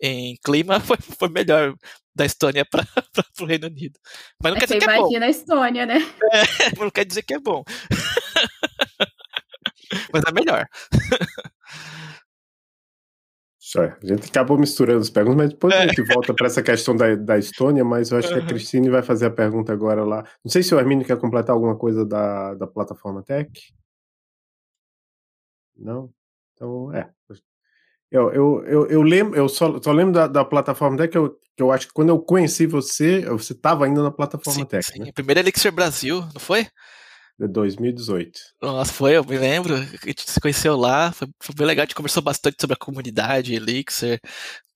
[0.00, 1.74] em clima, foi, foi melhor
[2.14, 2.84] da Estônia para
[3.40, 3.98] o Reino Unido.
[4.42, 5.00] Mas não é, quer dizer que é bom.
[5.00, 5.98] imagina a Estônia, né?
[6.32, 7.62] É, não quer dizer que é bom.
[10.12, 10.66] mas é melhor.
[13.76, 16.14] É, a gente acabou misturando as perguntas, mas depois a gente é.
[16.14, 19.26] volta para essa questão da, da Estônia, mas eu acho que a Cristine vai fazer
[19.26, 20.22] a pergunta agora lá.
[20.44, 23.50] Não sei se o Hermínio quer completar alguma coisa da, da plataforma Tech.
[25.76, 26.10] Não?
[26.54, 27.10] Então, é.
[28.10, 31.30] Eu, eu, eu, eu lembro, eu só, só lembro da, da plataforma Tech, que eu,
[31.56, 34.84] que eu acho que quando eu conheci você, você estava ainda na plataforma sim, Tech.
[34.86, 35.12] Sim, né?
[35.12, 36.68] primeiro Elixir Brasil, não foi?
[37.36, 38.38] De 2018.
[38.62, 39.74] Nossa, foi, eu me lembro.
[39.74, 41.82] A gente se conheceu lá, foi, foi bem legal.
[41.82, 44.20] A gente conversou bastante sobre a comunidade Elixir,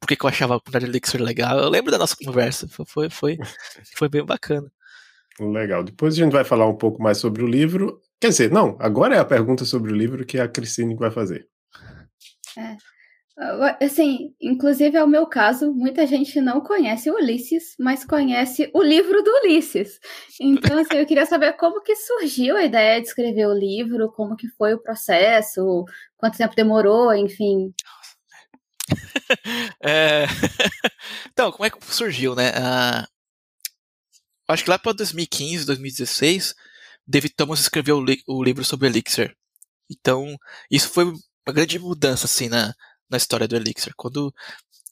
[0.00, 1.60] por que eu achava a comunidade Elixir legal.
[1.60, 3.38] Eu lembro da nossa conversa, foi, foi,
[3.94, 4.68] foi bem bacana.
[5.38, 5.84] Legal.
[5.84, 8.00] Depois a gente vai falar um pouco mais sobre o livro.
[8.20, 11.48] Quer dizer, não, agora é a pergunta sobre o livro que a Cristine vai fazer.
[12.56, 12.76] É.
[13.80, 18.82] Assim, inclusive é o meu caso, muita gente não conhece o Ulisses, mas conhece o
[18.82, 20.00] livro do Ulisses.
[20.40, 24.34] Então, assim, eu queria saber como que surgiu a ideia de escrever o livro, como
[24.34, 25.84] que foi o processo,
[26.16, 27.72] quanto tempo demorou, enfim.
[29.80, 30.24] É...
[31.32, 32.50] Então, como é que surgiu, né?
[32.50, 33.06] Uh...
[34.48, 36.54] Acho que lá para 2015, 2016,
[37.08, 39.34] David Thomas escreveu o, li o livro sobre Elixir.
[39.90, 40.36] Então,
[40.70, 42.74] isso foi uma grande mudança, assim, na,
[43.10, 43.94] na história do Elixir.
[43.96, 44.32] Quando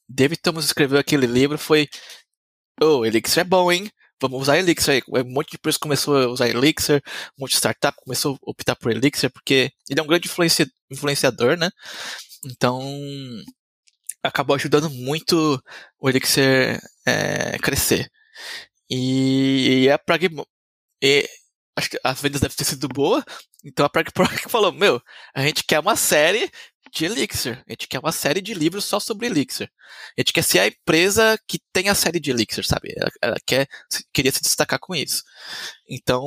[0.08, 1.88] David Thomas escreveu aquele livro, foi:
[2.82, 3.90] Oh, Elixir é bom, hein?
[4.20, 5.04] Vamos usar Elixir.
[5.08, 7.02] Um monte de pessoas começou a usar Elixir,
[7.38, 10.66] um monte de startup começou a optar por Elixir, porque ele é um grande influencia
[10.90, 11.70] influenciador, né?
[12.44, 12.80] Então,
[14.22, 15.62] acabou ajudando muito
[15.98, 18.10] o Elixir é, crescer.
[18.90, 20.46] E, e a Pragma.
[21.76, 23.22] Acho que as vendas devem ter sido boas.
[23.64, 24.08] Então a Prag
[24.48, 25.00] falou: Meu,
[25.34, 26.50] a gente quer uma série
[26.92, 27.62] de Elixir.
[27.68, 29.70] A gente quer uma série de livros só sobre Elixir.
[30.16, 32.94] A gente quer ser a empresa que tem a série de Elixir, sabe?
[32.96, 33.68] Ela, ela quer,
[34.12, 35.22] queria se destacar com isso.
[35.88, 36.26] Então,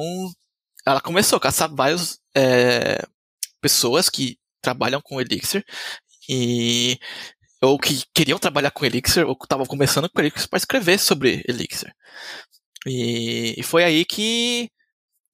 [0.85, 3.03] ela começou a caçar várias é,
[3.61, 5.63] pessoas que trabalham com Elixir
[6.27, 6.99] e
[7.61, 11.93] ou que queriam trabalhar com Elixir ou estavam começando com Elixir para escrever sobre Elixir.
[12.85, 14.69] E, e foi aí que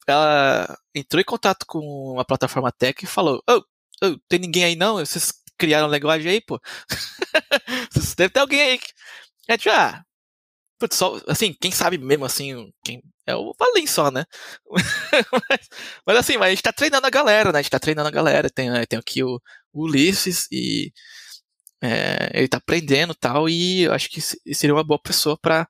[0.07, 3.61] ela entrou em contato com a plataforma Tech e falou: oh,
[4.03, 4.97] oh, tem ninguém aí não?
[4.97, 6.59] Vocês criaram linguagem aí, pô?
[8.17, 8.79] Devem ter alguém aí.
[9.47, 10.03] É tipo, ah,
[10.79, 14.25] putz, só, assim, quem sabe mesmo assim, quem, é o Valim só, né?
[15.49, 15.69] mas,
[16.05, 17.59] mas, assim, mas a gente tá treinando a galera, né?
[17.59, 18.49] A gente tá treinando a galera.
[18.49, 19.41] Tem, tem aqui o,
[19.73, 20.91] o Ulisses e
[21.81, 25.67] é, ele tá aprendendo tal, e eu acho que seria uma boa pessoa pra,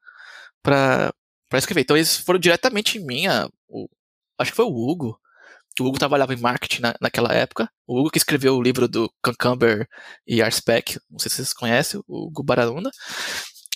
[0.63, 1.13] pra,
[1.49, 1.81] pra escrever.
[1.81, 3.87] Então eles foram diretamente em mim, a, o,
[4.37, 5.19] acho que foi o Hugo,
[5.79, 7.69] o Hugo trabalhava em marketing na, naquela época.
[7.85, 9.87] O Hugo que escreveu o livro do Concumber
[10.25, 12.89] e Arspec, não sei se vocês conhecem, o Hugo Baralunda,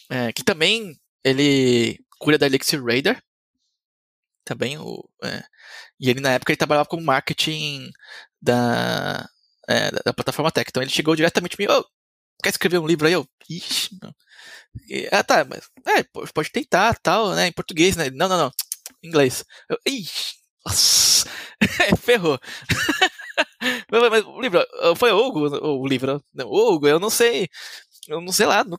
[0.09, 3.21] é, que também ele cuida da Elixir Radar,
[4.45, 5.43] também o, é,
[5.99, 7.89] e ele na época ele trabalhava com marketing
[8.41, 9.27] da,
[9.67, 11.85] é, da, plataforma Tech, então ele chegou diretamente mim, oh,
[12.43, 13.13] quer escrever um livro aí?
[13.13, 14.13] Eu, ixi, não.
[14.89, 18.51] E, ah, tá, mas, é, pode tentar, tal, né, em português, né, não, não, não,
[19.03, 19.43] inglês.
[19.69, 20.38] Eu, ixi,
[20.69, 21.27] nossa,
[22.01, 22.39] ferrou.
[23.91, 27.49] Mas o livro, foi o Hugo, o livro, o Hugo, eu não sei,
[28.07, 28.77] eu não sei lá, não,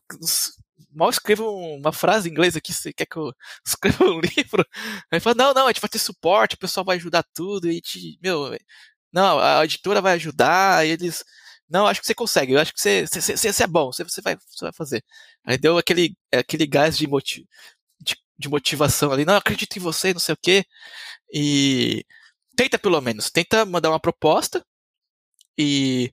[0.93, 3.33] mal escrevo uma frase em inglês aqui, você quer que eu
[3.67, 4.65] escreva um livro?
[5.11, 7.81] Aí fala, não, não, a gente vai ter suporte, o pessoal vai ajudar tudo, e
[7.81, 8.57] te, meu,
[9.13, 11.25] não, a editora vai ajudar, e eles,
[11.69, 14.05] não, acho que você consegue, eu acho que você, você, você, você é bom, você,
[14.05, 15.05] você, vai, você vai fazer.
[15.45, 17.45] Aí deu aquele, aquele gás de, motiv,
[18.41, 20.65] de, motivação ali, não, acredito em você, não sei o quê,
[21.33, 22.05] e
[22.57, 24.65] tenta pelo menos, tenta mandar uma proposta
[25.59, 26.13] e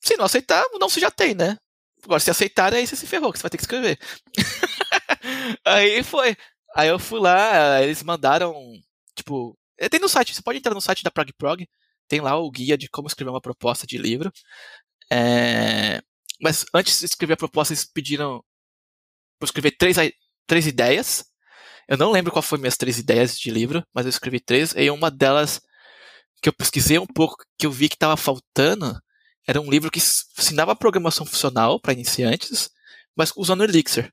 [0.00, 1.56] se não aceitar, não se já tem, né?
[2.04, 3.98] Agora, se aceitar, aí você se ferrou, que você vai ter que escrever.
[5.64, 6.36] aí foi.
[6.74, 8.54] Aí eu fui lá, eles mandaram,
[9.14, 11.68] tipo, eh, tem no site, você pode entrar no site da Prog Prog,
[12.08, 14.32] tem lá o guia de como escrever uma proposta de livro.
[15.10, 16.02] É,
[16.40, 18.42] mas antes de escrever a proposta, eles pediram
[19.38, 19.96] para escrever três,
[20.46, 21.24] três ideias.
[21.92, 24.90] Eu não lembro qual foi minhas três ideias de livro, mas eu escrevi três, e
[24.90, 25.60] uma delas
[26.40, 28.98] que eu pesquisei um pouco, que eu vi que estava faltando,
[29.46, 32.70] era um livro que ensinava programação funcional para iniciantes,
[33.14, 34.10] mas usando Elixir.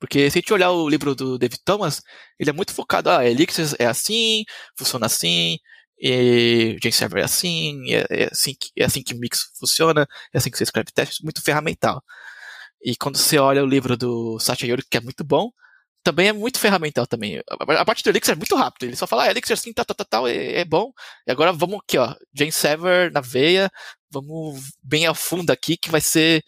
[0.00, 2.02] Porque se a gente olhar o livro do David Thomas,
[2.36, 4.44] ele é muito focado, ah, Elixir é assim,
[4.76, 5.58] funciona assim,
[5.96, 10.50] e Server é assim, é, é, assim que, é assim que Mix funciona, é assim
[10.50, 12.02] que você escreve testes, muito ferramental.
[12.82, 15.52] E quando você olha o livro do Satya Yuri, que é muito bom,
[16.02, 17.42] também é muito ferramental também.
[17.48, 18.84] A, parte do Elixir é muito rápido.
[18.84, 20.92] Ele só fala, ah, Elixir assim, tal, tal, tal, tal é, é, bom.
[21.26, 22.14] E agora vamos aqui, ó,
[22.50, 23.70] Server na veia,
[24.10, 26.42] vamos bem a fundo aqui, que vai ser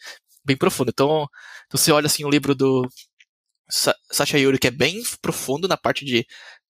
[0.45, 0.91] bem profundo.
[0.91, 1.27] Então,
[1.67, 2.89] então você olha assim o livro do
[4.11, 6.27] Sasha Yuri, que é bem profundo na parte de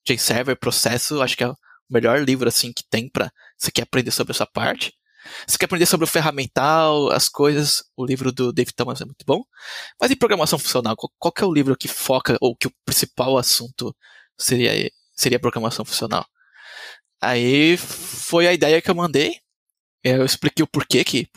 [0.06, 1.56] JServer, processo, acho que é o
[1.90, 4.92] melhor livro assim que tem para você quer aprender sobre essa parte.
[5.46, 9.24] Se quer aprender sobre o ferramental, as coisas, o livro do David Thomas é muito
[9.26, 9.44] bom.
[10.00, 13.38] Mas em programação funcional, qual, qual é o livro que foca, ou que o principal
[13.38, 13.94] assunto
[14.38, 16.26] seria, seria programação funcional?
[17.20, 19.40] Aí foi a ideia que eu mandei.
[20.02, 21.28] Eu expliquei o porquê que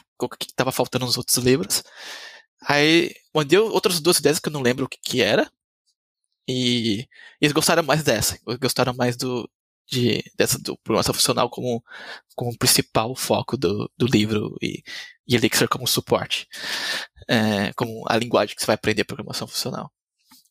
[0.42, 1.84] estava faltando nos outros livros.
[2.68, 5.50] Aí mandei outras duas ideias que eu não lembro o que, que era.
[6.48, 7.08] E
[7.40, 8.40] eles gostaram mais dessa.
[8.60, 9.50] Gostaram mais do,
[9.88, 11.84] de, dessa do programação funcional como,
[12.36, 14.84] como principal foco do, do livro e,
[15.28, 16.48] e Elixir como suporte.
[17.28, 19.92] É, como a linguagem que você vai aprender programação funcional.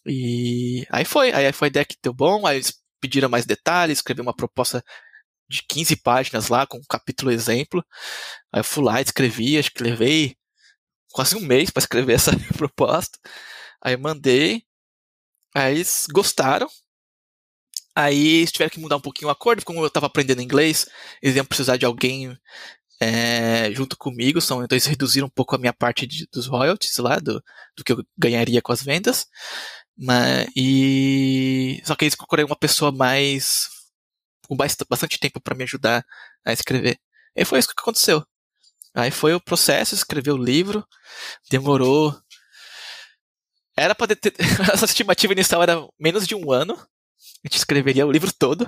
[0.06, 3.98] E aí foi, aí foi a ideia que deu bom, aí eles pediram mais detalhes,
[3.98, 4.84] escrevi uma proposta
[5.48, 7.84] de 15 páginas lá, com um capítulo exemplo.
[8.52, 10.36] Aí eu fui lá, escrevi, acho que levei
[11.12, 13.18] quase um mês para escrever essa proposta.
[13.82, 14.64] Aí mandei,
[15.54, 16.68] aí eles gostaram,
[17.96, 20.86] Aí eles tiveram que mudar um pouquinho o acordo, como eu estava aprendendo inglês,
[21.22, 22.36] eles iam precisar de alguém
[23.00, 27.18] é, junto comigo, então eles reduziram um pouco a minha parte de, dos royalties lá,
[27.18, 27.42] do,
[27.76, 29.26] do que eu ganharia com as vendas.
[29.96, 33.68] Mas, e só que eles procuraram uma pessoa mais
[34.48, 36.04] com bastante tempo para me ajudar
[36.44, 36.98] a escrever.
[37.36, 38.24] E foi isso que aconteceu.
[38.94, 40.86] Aí foi o processo, escrever o livro,
[41.50, 42.16] demorou.
[43.76, 44.34] Era para ter.
[44.72, 46.78] Essa estimativa inicial era menos de um ano,
[47.44, 48.66] a gente escreveria o livro todo.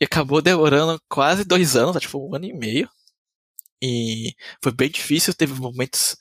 [0.00, 2.88] E acabou demorando quase dois anos, tipo um ano e meio.
[3.82, 6.16] E foi bem difícil, teve momentos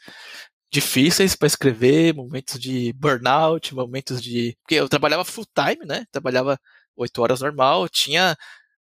[0.72, 4.58] difíceis para escrever, momentos de burnout, momentos de.
[4.64, 6.06] Porque eu trabalhava full time, né?
[6.12, 6.60] Trabalhava
[6.96, 8.36] oito horas normal, tinha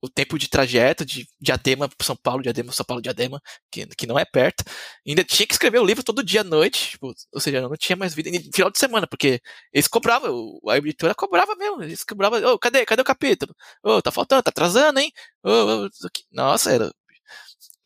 [0.06, 3.40] o tempo de trajeto de Diadema para São Paulo, Diadema, São Paulo, Diadema,
[3.70, 4.64] que, que não é perto.
[5.06, 7.96] ainda tinha que escrever o livro todo dia à noite, tipo, ou seja, não tinha
[7.96, 8.30] mais vida.
[8.30, 9.40] no final de semana, porque
[9.72, 13.54] eles cobravam, a editora cobrava mesmo, eles cobravam, oh, cadê, cadê o capítulo?
[13.82, 15.12] Oh, tá faltando, tá atrasando, hein?
[15.44, 15.88] Oh,
[16.32, 16.92] nossa, era.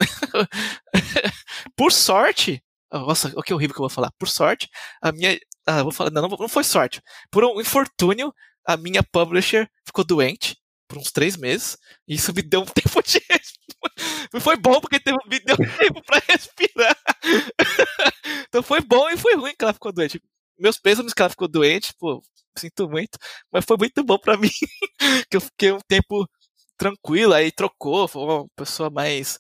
[1.77, 4.11] Por sorte, nossa, o que horrível que eu vou falar.
[4.19, 4.69] Por sorte,
[5.03, 5.39] a minha.
[5.67, 7.01] Ah, vou falar, não, não foi sorte.
[7.31, 8.33] Por um infortúnio,
[8.67, 10.60] a minha publisher ficou doente
[10.91, 11.79] por uns três meses.
[12.07, 13.21] E isso me deu um tempo de.
[14.41, 16.97] foi bom porque me deu tempo pra respirar.
[18.49, 20.21] então foi bom e foi ruim que ela ficou doente.
[20.59, 22.21] Meus pêsames que ela ficou doente, pô,
[22.59, 23.17] sinto muito.
[23.53, 24.51] Mas foi muito bom pra mim.
[25.31, 26.29] que eu fiquei um tempo
[26.77, 29.39] tranquilo, aí trocou, foi uma pessoa mais.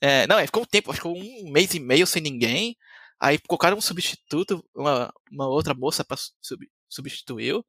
[0.00, 2.76] É, não, ficou um tempo, acho que um mês e meio sem ninguém.
[3.20, 6.04] Aí colocaram um substituto, uma, uma outra moça
[6.40, 7.64] sub, substituiu.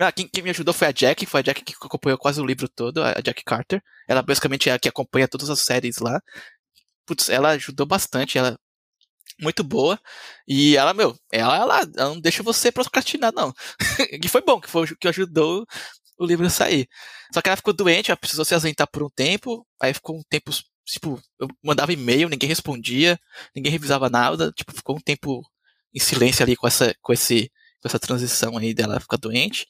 [0.00, 2.46] Ah, quem, quem, me ajudou foi a Jack, foi a Jack que acompanhou quase o
[2.46, 3.82] livro todo, a Jack Carter.
[4.06, 6.20] Ela basicamente é a que acompanha todas as séries lá.
[7.06, 8.56] Putz, ela ajudou bastante, ela é
[9.42, 10.00] muito boa.
[10.46, 13.52] E ela, meu, ela, ela, ela não deixa você procrastinar, não.
[14.22, 15.66] que foi bom, que foi que ajudou
[16.18, 16.88] o livro a sair.
[17.32, 20.22] Só que ela ficou doente, ela precisou se ausentar por um tempo, aí ficou um
[20.28, 20.50] tempo,
[20.84, 23.18] tipo, eu mandava e-mail, ninguém respondia,
[23.54, 25.42] ninguém revisava nada, tipo, ficou um tempo
[25.94, 27.50] em silêncio ali com essa, com esse
[27.84, 29.66] essa transição aí dela ficar doente.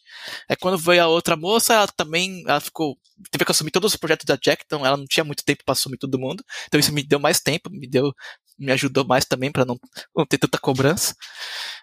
[0.48, 2.98] É quando veio a outra moça, ela também ela ficou
[3.30, 5.72] teve que assumir todos os projetos da Jack, então ela não tinha muito tempo para
[5.72, 6.42] assumir todo mundo.
[6.66, 8.12] Então isso me deu mais tempo, me deu
[8.58, 9.78] me ajudou mais também para não,
[10.16, 11.14] não, ter tanta cobrança.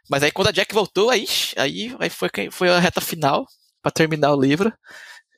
[0.09, 1.25] Mas aí quando a Jack voltou, aí
[1.57, 3.45] aí, aí foi foi a reta final
[3.81, 4.73] para terminar o livro.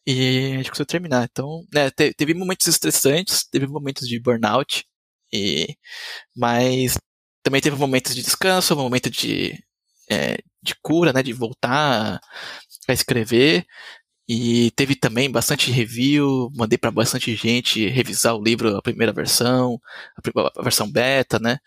[0.06, 1.28] E a gente conseguiu terminar.
[1.30, 4.86] Então, né, teve momentos estressantes, teve momentos de burnout,
[5.34, 5.76] e,
[6.36, 6.98] mas
[7.44, 9.54] também teve momentos de descanso, momento de,
[10.10, 10.38] é,
[10.68, 12.20] de cura, né, de voltar
[12.88, 13.66] a escrever.
[14.30, 19.80] E teve também bastante review, mandei para bastante gente revisar o livro, a primeira versão,
[20.58, 21.60] a, versão beta, né?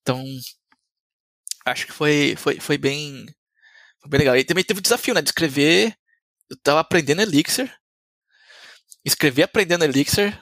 [0.00, 0.24] Então,
[1.64, 3.26] acho que foi, foi, foi, bem,
[4.00, 4.36] foi bem legal.
[4.36, 5.96] E também teve o desafio, né, de escrever.
[6.50, 7.72] Eu tava aprendendo Elixir.
[9.04, 10.38] Escrevi aprendendo Elixir.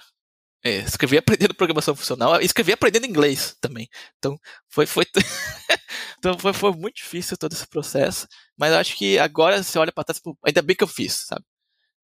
[0.64, 2.40] É, escrevi aprendendo programação funcional.
[2.40, 3.88] Escrevi aprendendo inglês também.
[4.18, 4.38] Então,
[4.68, 5.04] foi, foi
[6.18, 8.28] Então foi, foi muito difícil todo esse processo.
[8.56, 11.44] Mas acho que agora você olha pra trás, ainda bem que eu fiz, sabe?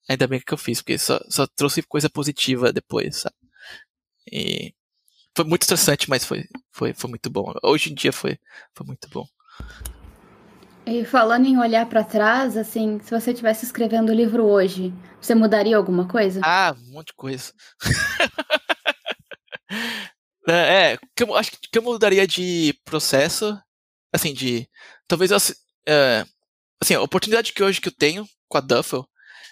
[0.09, 3.37] ainda bem que eu fiz, porque só, só trouxe coisa positiva depois, sabe?
[4.33, 4.75] E
[5.37, 7.53] foi muito estressante, mas foi, foi, foi muito bom.
[7.63, 8.39] Hoje em dia foi,
[8.75, 9.27] foi muito bom.
[10.91, 15.35] E falando em olhar para trás, assim, se você estivesse escrevendo o livro hoje, você
[15.35, 16.41] mudaria alguma coisa?
[16.43, 17.53] Ah, um monte de coisa.
[20.49, 23.55] é, é que eu, acho que eu mudaria de processo,
[24.11, 24.67] assim, de.
[25.07, 25.37] Talvez eu.
[25.87, 26.25] É,
[26.81, 29.07] assim, a oportunidade que hoje que eu tenho com a Duffel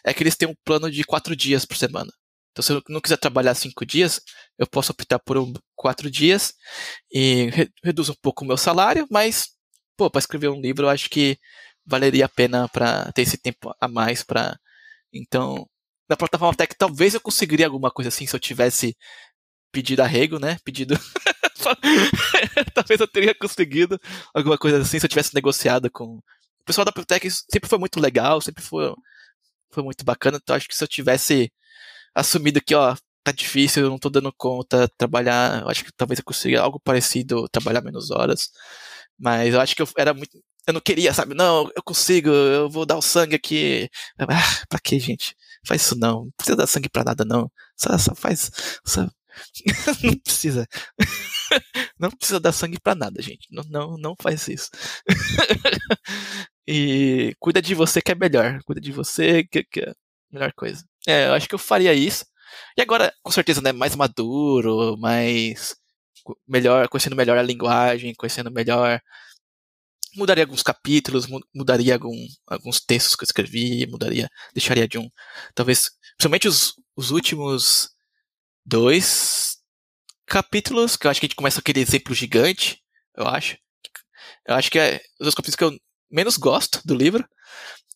[0.06, 2.10] é que eles têm um plano de quatro dias por semana.
[2.52, 4.22] Então, se eu não quiser trabalhar cinco dias,
[4.58, 6.54] eu posso optar por um, quatro dias
[7.12, 9.54] e re, reduz um pouco o meu salário, mas
[9.96, 11.38] pô, para escrever um livro eu acho que
[11.84, 14.58] valeria a pena para ter esse tempo a mais para
[15.12, 15.68] então
[16.08, 18.96] na plataforma Tech talvez eu conseguiria alguma coisa assim se eu tivesse
[19.72, 20.56] pedido arrego, né?
[20.64, 20.94] Pedido
[22.74, 24.00] talvez eu teria conseguido
[24.34, 28.00] alguma coisa assim se eu tivesse negociado com o pessoal da Protec sempre foi muito
[28.00, 28.92] legal, sempre foi
[29.70, 31.52] foi muito bacana, então acho que se eu tivesse
[32.14, 36.24] assumido que, ó, tá difícil, eu não tô dando conta trabalhar, acho que talvez eu
[36.24, 38.50] consiga algo parecido, trabalhar menos horas.
[39.18, 40.38] Mas eu acho que eu era muito.
[40.66, 41.34] Eu não queria, sabe?
[41.34, 43.88] Não, eu consigo, eu vou dar o sangue aqui.
[44.18, 44.26] Ah,
[44.68, 45.34] pra que, gente?
[45.66, 46.24] Faz isso não.
[46.24, 47.50] Não precisa dar sangue pra nada, não.
[47.76, 48.50] Só, só faz.
[48.84, 49.08] Só...
[50.02, 50.66] não precisa.
[51.98, 53.46] não precisa dar sangue pra nada, gente.
[53.50, 54.70] Não, não, não faz isso.
[56.66, 58.60] e cuida de você que é melhor.
[58.64, 59.94] Cuida de você que, que é a
[60.32, 60.84] melhor coisa.
[61.06, 62.24] É, eu acho que eu faria isso.
[62.76, 65.76] E agora, com certeza, né, mais maduro, mais
[66.46, 69.00] melhor, conhecendo melhor a linguagem, conhecendo melhor.
[70.14, 75.10] Mudaria alguns capítulos, mudaria algum, alguns textos que eu escrevi, mudaria, deixaria de um.
[75.54, 77.90] Talvez, principalmente os, os últimos
[78.64, 79.58] dois
[80.26, 82.82] capítulos, que eu acho que a gente começa aquele exemplo gigante,
[83.16, 83.58] eu acho.
[84.46, 85.78] Eu acho que é os dois capítulos que eu
[86.10, 87.26] menos gosto do livro.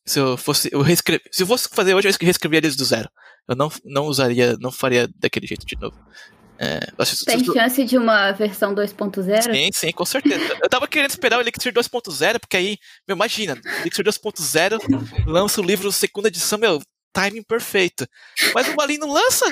[0.06, 3.10] Se eu fosse, eu reescrever, se eu fosse fazer hoje, eu reescreveria eles do zero.
[3.48, 5.96] Eu não, não usaria, não faria daquele jeito de novo.
[6.62, 6.78] É,
[7.24, 9.50] Tem chance de uma versão 2.0?
[9.50, 10.58] Sim, sim, com certeza.
[10.62, 12.76] Eu tava querendo esperar o Elixir 2.0, porque aí,
[13.08, 14.78] meu, imagina, Elixir 2.0
[15.26, 16.78] lança o livro segunda edição, meu,
[17.14, 18.06] timing perfeito.
[18.54, 19.46] Mas o Malin não lança.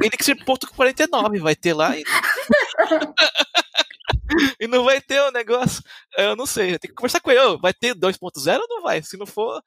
[0.00, 1.98] Elixir 49 vai ter lá.
[1.98, 2.04] E...
[4.60, 5.82] e não vai ter o negócio.
[6.16, 7.58] Eu não sei, eu tenho que conversar com ele.
[7.60, 9.02] Vai ter 2.0 ou não vai?
[9.02, 9.60] Se não for.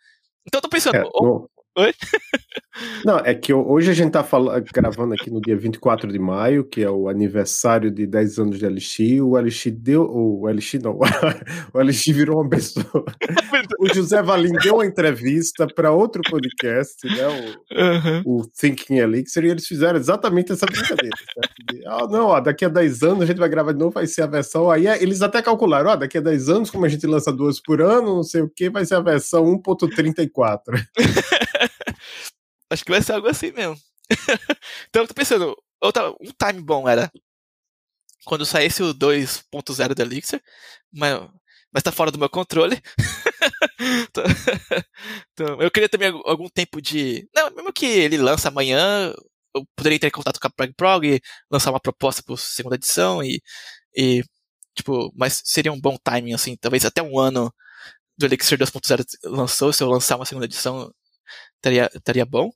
[0.47, 1.49] Então eu tô pensando, é, ou,
[1.79, 1.93] Oi?
[3.05, 6.63] Não, é que hoje a gente tá falando, gravando aqui no dia 24 de maio,
[6.63, 9.21] que é o aniversário de 10 anos de LX.
[9.21, 10.03] O LX deu.
[10.03, 10.99] O LX não,
[11.73, 13.05] o LX virou uma pessoa.
[13.79, 17.27] o José Valim deu uma entrevista para outro podcast, né?
[17.27, 18.21] O, uhum.
[18.25, 21.15] o, Thinking Elixir, e eles fizeram exatamente essa brincadeira.
[21.71, 24.07] De, ah, não, ó, daqui a 10 anos a gente vai gravar de novo, vai
[24.07, 24.69] ser a versão.
[24.69, 27.61] Aí é, eles até calcularam, ó, daqui a 10 anos, como a gente lança duas
[27.61, 30.59] por ano, não sei o que, vai ser a versão 1.34.
[32.69, 33.77] Acho que vai ser algo assim mesmo.
[34.89, 37.11] então eu tô pensando, outra, um time bom era
[38.25, 40.41] quando saísse o 2.0 do Elixir,
[40.91, 41.27] mas,
[41.71, 42.81] mas tá fora do meu controle.
[43.81, 44.23] Então,
[45.33, 47.27] então, eu queria também algum tempo de.
[47.33, 49.13] Não, mesmo que ele lança amanhã,
[49.55, 53.23] eu poderia ter contato com a Prog Prog e lançar uma proposta para segunda edição
[53.23, 53.41] e,
[53.95, 54.23] e
[54.75, 57.53] tipo, mas seria um bom timing assim, talvez até um ano
[58.17, 60.91] do Elixir 2.0 lançou, se eu lançar uma segunda edição,
[61.55, 62.51] estaria, estaria bom.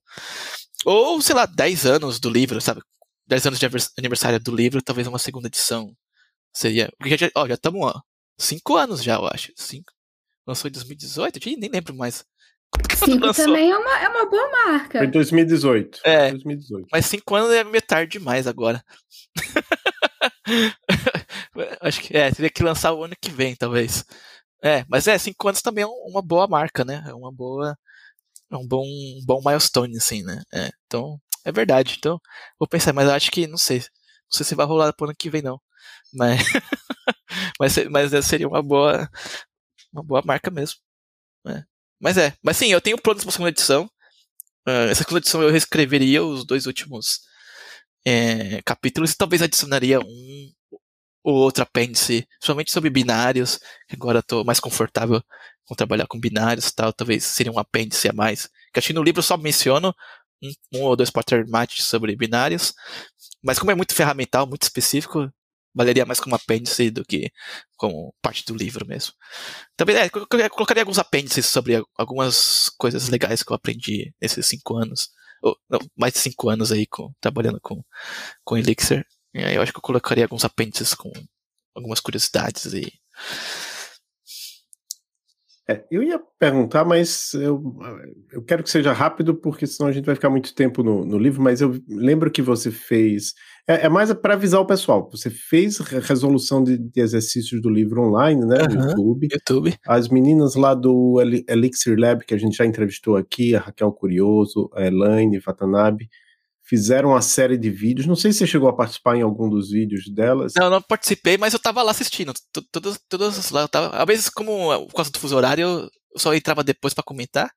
[0.86, 2.82] Ou, sei lá, 10 anos do livro, sabe?
[3.28, 3.65] 10 anos de
[3.97, 5.95] aniversário do livro, talvez uma segunda edição.
[6.53, 6.91] Seria.
[6.97, 8.01] Porque já, ó, já estamos, ó,
[8.38, 9.51] 5 anos já, eu acho.
[9.55, 9.91] 5.
[10.45, 11.38] Lançou em 2018?
[11.38, 12.26] Eu nem lembro mais.
[12.95, 14.99] Cinco também é uma, é uma boa marca.
[14.99, 15.99] Foi em 2018.
[16.03, 16.32] É.
[16.32, 16.88] 2018.
[16.91, 18.84] Mas 5 anos é metade demais agora.
[21.82, 24.03] Acho que é, teria que lançar o ano que vem, talvez.
[24.63, 27.03] É, mas é, 5 anos também é uma boa marca, né?
[27.07, 27.78] É uma boa
[28.56, 30.41] é um bom, um bom milestone, assim, né?
[30.54, 31.95] É, então, é verdade.
[31.97, 32.20] Então,
[32.60, 33.80] vou pensar, mas acho que, não sei.
[33.80, 35.60] Não sei se vai rolar pro ano que vem, não.
[36.14, 36.39] Mas,
[37.60, 39.10] mas, mas seria uma boa,
[39.93, 40.80] uma boa marca mesmo.
[41.47, 41.64] É.
[41.99, 43.86] Mas é, mas sim, eu tenho planos para segunda edição.
[44.68, 47.22] Uh, essa segunda edição eu reescreveria os dois últimos
[48.06, 50.54] é, capítulos e talvez adicionaria um
[51.24, 53.59] ou outro apêndice, principalmente sobre binários,
[53.91, 55.24] agora estou mais confortável
[55.65, 58.49] com trabalhar com binários tal, talvez seria um apêndice a mais.
[58.74, 59.93] Que acho que no livro só menciono
[60.41, 62.74] um, um ou dois patermates sobre binários,
[63.41, 65.32] mas como é muito ferramental, muito específico,
[65.74, 67.32] valeria mais como apêndice do que
[67.78, 69.13] como parte do livro mesmo.
[69.76, 74.78] Também é, eu colocaria alguns apêndices sobre algumas coisas legais que eu aprendi nesses cinco
[74.78, 75.09] anos,
[75.41, 77.84] ou não, mais de cinco anos aí com, trabalhando com,
[78.43, 79.05] com Elixir.
[79.34, 81.11] Eu acho que eu colocaria alguns apêndices com
[81.75, 82.91] algumas curiosidades e
[85.69, 87.73] É, eu ia perguntar, mas eu,
[88.34, 91.17] eu quero que seja rápido, porque senão a gente vai ficar muito tempo no, no
[91.17, 93.34] livro, mas eu lembro que você fez.
[93.65, 95.09] É, é mais para avisar o pessoal.
[95.11, 98.67] Você fez resolução de, de exercícios do livro online, né?
[98.67, 99.29] No YouTube.
[99.31, 99.73] YouTube.
[99.88, 104.69] As meninas lá do Elixir Lab, que a gente já entrevistou aqui, a Raquel Curioso,
[104.73, 106.09] a Elaine Watanabe,
[106.64, 108.07] fizeram uma série de vídeos.
[108.07, 110.53] Não sei se você chegou a participar em algum dos vídeos delas.
[110.57, 112.34] Não, não participei, mas eu tava lá assistindo.
[112.72, 113.95] Todas, todas lá, eu tava.
[113.95, 117.51] Às vezes, como por causa do fuso horário, eu só entrava depois para comentar.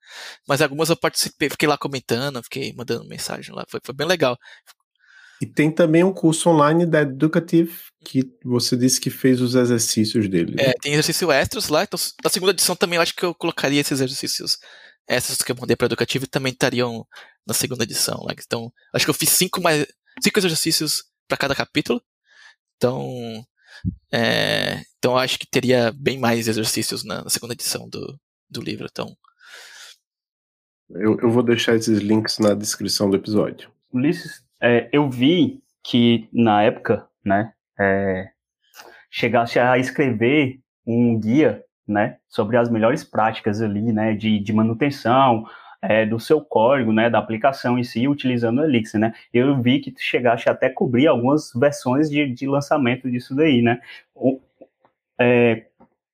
[0.48, 3.64] Mas algumas eu participei, fiquei lá comentando, fiquei mandando mensagem lá.
[3.70, 4.36] Foi, foi bem legal.
[5.40, 7.70] E tem também um curso online da Educative
[8.02, 10.54] que você disse que fez os exercícios dele.
[10.56, 10.70] Né?
[10.70, 11.82] É, tem exercícios extras lá.
[11.82, 14.56] Então, na segunda edição também eu acho que eu colocaria esses exercícios
[15.08, 17.06] essas que eu mandei para educativo também estariam
[17.46, 18.24] na segunda edição.
[18.26, 18.34] Né?
[18.44, 19.86] Então, acho que eu fiz cinco, mais,
[20.22, 22.02] cinco exercícios para cada capítulo.
[22.76, 23.44] Então,
[24.12, 28.18] é, então acho que teria bem mais exercícios na, na segunda edição do,
[28.50, 28.86] do livro.
[28.90, 29.16] Então,
[30.90, 33.70] eu, eu, vou deixar esses links na descrição do episódio.
[33.92, 38.30] Ulisses, é, eu vi que na época, né, é,
[39.10, 45.46] chegasse a escrever um guia né, sobre as melhores práticas ali, né, de, de manutenção
[45.80, 49.14] é, do seu código, né, da aplicação em si, utilizando o Elixir, né.
[49.32, 53.80] Eu vi que tu chegaste até cobrir algumas versões de, de lançamento disso daí, né.
[54.14, 54.40] O,
[55.18, 55.66] é,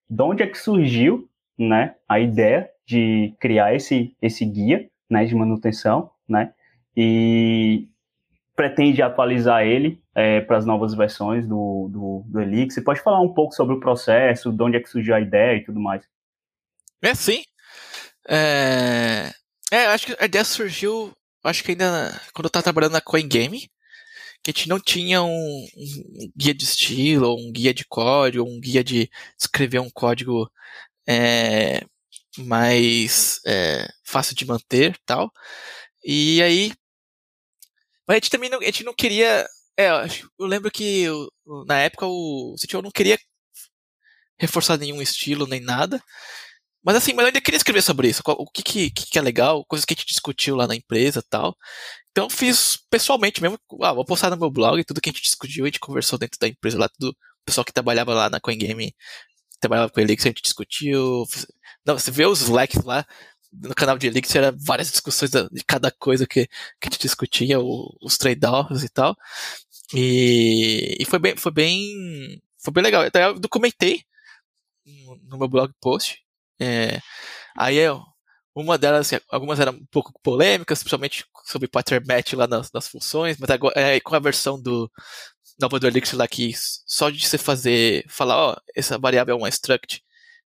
[0.08, 5.34] de onde é que surgiu, né, a ideia de criar esse, esse guia, né, de
[5.34, 6.52] manutenção, né,
[6.96, 7.88] e
[8.54, 12.84] pretende atualizar ele é, para as novas versões do, do, do Elixir.
[12.84, 15.64] Pode falar um pouco sobre o processo, de onde é que surgiu a ideia e
[15.64, 16.04] tudo mais?
[17.00, 17.42] É, sim.
[18.28, 19.32] É,
[19.70, 23.70] é acho que a ideia surgiu, acho que ainda quando eu estava trabalhando na CoinGame,
[24.42, 28.60] que a gente não tinha um, um, guia de estilo, um guia de código, um
[28.60, 30.50] guia de escrever um código
[31.06, 31.80] é,
[32.38, 35.32] mais é, fácil de manter tal.
[36.04, 36.72] E aí
[38.06, 39.46] mas a gente também não, a gente não queria.
[39.78, 39.88] É,
[40.38, 41.06] eu lembro que
[41.66, 43.18] na época o CTO não queria
[44.38, 46.02] reforçar nenhum estilo nem nada.
[46.84, 48.22] Mas assim, mas eu ainda queria escrever sobre isso.
[48.26, 51.56] O que, que, que é legal, coisas que a gente discutiu lá na empresa tal.
[52.10, 53.58] Então fiz pessoalmente mesmo.
[53.82, 56.38] Ah, vou postar no meu blog tudo que a gente discutiu, a gente conversou dentro
[56.40, 57.10] da empresa lá, tudo.
[57.10, 58.94] O pessoal que trabalhava lá na CoinGame
[59.60, 61.24] trabalhava com ele, que a gente discutiu.
[61.86, 63.06] Não, você vê os likes lá,
[63.52, 67.60] no canal de Elixir era várias discussões de cada coisa que, que a gente discutia,
[67.60, 69.16] o, os trade-offs e tal.
[69.94, 73.02] E, e, foi bem, foi bem, foi bem legal.
[73.02, 74.04] Até eu documentei
[75.24, 76.22] no meu blog post.
[76.60, 77.00] É,
[77.56, 78.02] aí eu,
[78.54, 82.88] uma delas, assim, algumas eram um pouco polêmicas, principalmente sobre pattern match lá nas, nas
[82.88, 84.90] funções, mas agora é, com a versão do
[85.60, 86.52] nova do Elixir lá que
[86.86, 90.02] só de você fazer, falar, ó, essa variável é uma struct,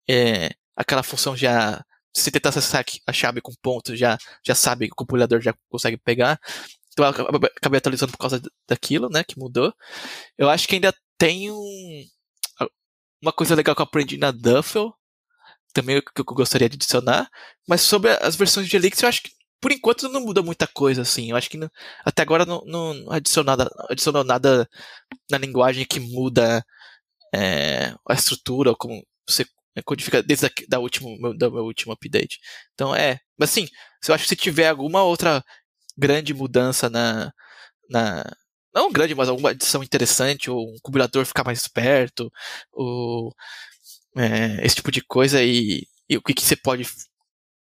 [0.09, 1.83] é, aquela função já
[2.15, 6.39] se tentar acessar a chave com ponto, já, já sabe, o compilador já consegue pegar.
[6.93, 7.11] Então eu
[7.57, 9.73] acabei atualizando por causa daquilo, né, que mudou.
[10.37, 12.05] Eu acho que ainda tem um,
[13.21, 14.93] uma coisa legal que eu aprendi na Duffel,
[15.73, 17.29] também que eu gostaria de adicionar,
[17.67, 21.01] mas sobre as versões de Elixir, eu acho que por enquanto não muda muita coisa,
[21.01, 21.31] assim.
[21.31, 21.69] Eu acho que não,
[22.05, 24.69] até agora não, não adicionou, nada, adicionou nada
[25.29, 26.63] na linguagem que muda
[27.33, 29.45] é, a estrutura, como você
[29.83, 32.39] codifica desde a, da último, da meu último update.
[32.73, 33.67] Então é, mas assim,
[34.07, 35.43] eu acho que se tiver alguma outra
[35.97, 37.31] grande mudança na,
[37.89, 38.23] na
[38.73, 42.31] não grande, mas alguma adição interessante, ou um compilador ficar mais esperto,
[42.73, 43.33] ou
[44.17, 46.85] é, esse tipo de coisa, e, e o que, que você pode,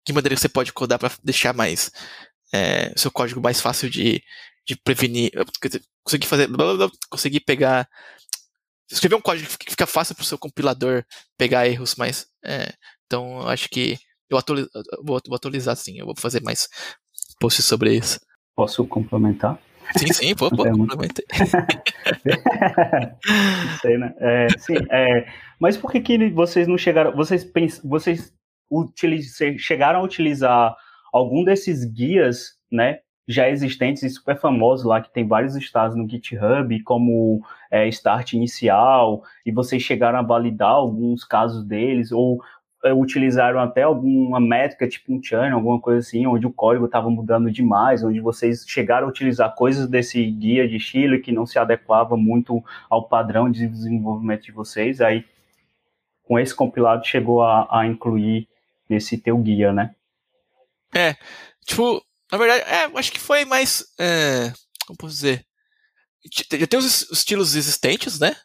[0.06, 1.92] que maneira você pode codar para deixar mais
[2.54, 4.22] é, seu código mais fácil de,
[4.68, 5.32] de prevenir,
[6.04, 6.50] conseguir fazer,
[7.10, 7.88] conseguir pegar
[8.90, 11.04] escrever um código que fica fácil para o seu compilador
[11.38, 12.74] pegar erros, mas é,
[13.06, 13.98] então eu acho que
[14.30, 14.70] eu atualizo,
[15.04, 16.68] vou, vou, atualizar sim, eu vou fazer mais
[17.40, 18.20] posts sobre isso.
[18.56, 19.60] Posso complementar?
[19.96, 21.26] Sim, sim, pô, pô, complementei.
[23.82, 24.14] Sei, né?
[24.20, 25.26] É, sim, é,
[25.60, 28.34] mas por que, que vocês não chegaram, vocês, pens, vocês
[28.70, 30.76] utiliz, chegaram a utilizar
[31.14, 36.10] algum desses guias, né, já existentes e super famosos lá, que tem vários estados no
[36.10, 42.42] GitHub, como é, Start Inicial, e vocês chegaram a validar alguns casos deles, ou
[42.86, 47.10] é, utilizaram até alguma métrica, tipo um channel, alguma coisa assim, onde o código estava
[47.10, 51.60] mudando demais, onde vocês chegaram a utilizar coisas desse guia de estilo que não se
[51.60, 55.26] adequava muito ao padrão de desenvolvimento de vocês, aí
[56.24, 58.48] com esse compilado chegou a, a incluir
[58.90, 59.94] nesse teu guia, né?
[60.96, 61.16] É,
[61.66, 62.02] tipo,
[62.32, 63.86] na verdade, é, acho que foi mais.
[64.00, 64.52] É,
[64.86, 65.46] como posso dizer?
[66.60, 68.36] Já tem os estilos existentes, né?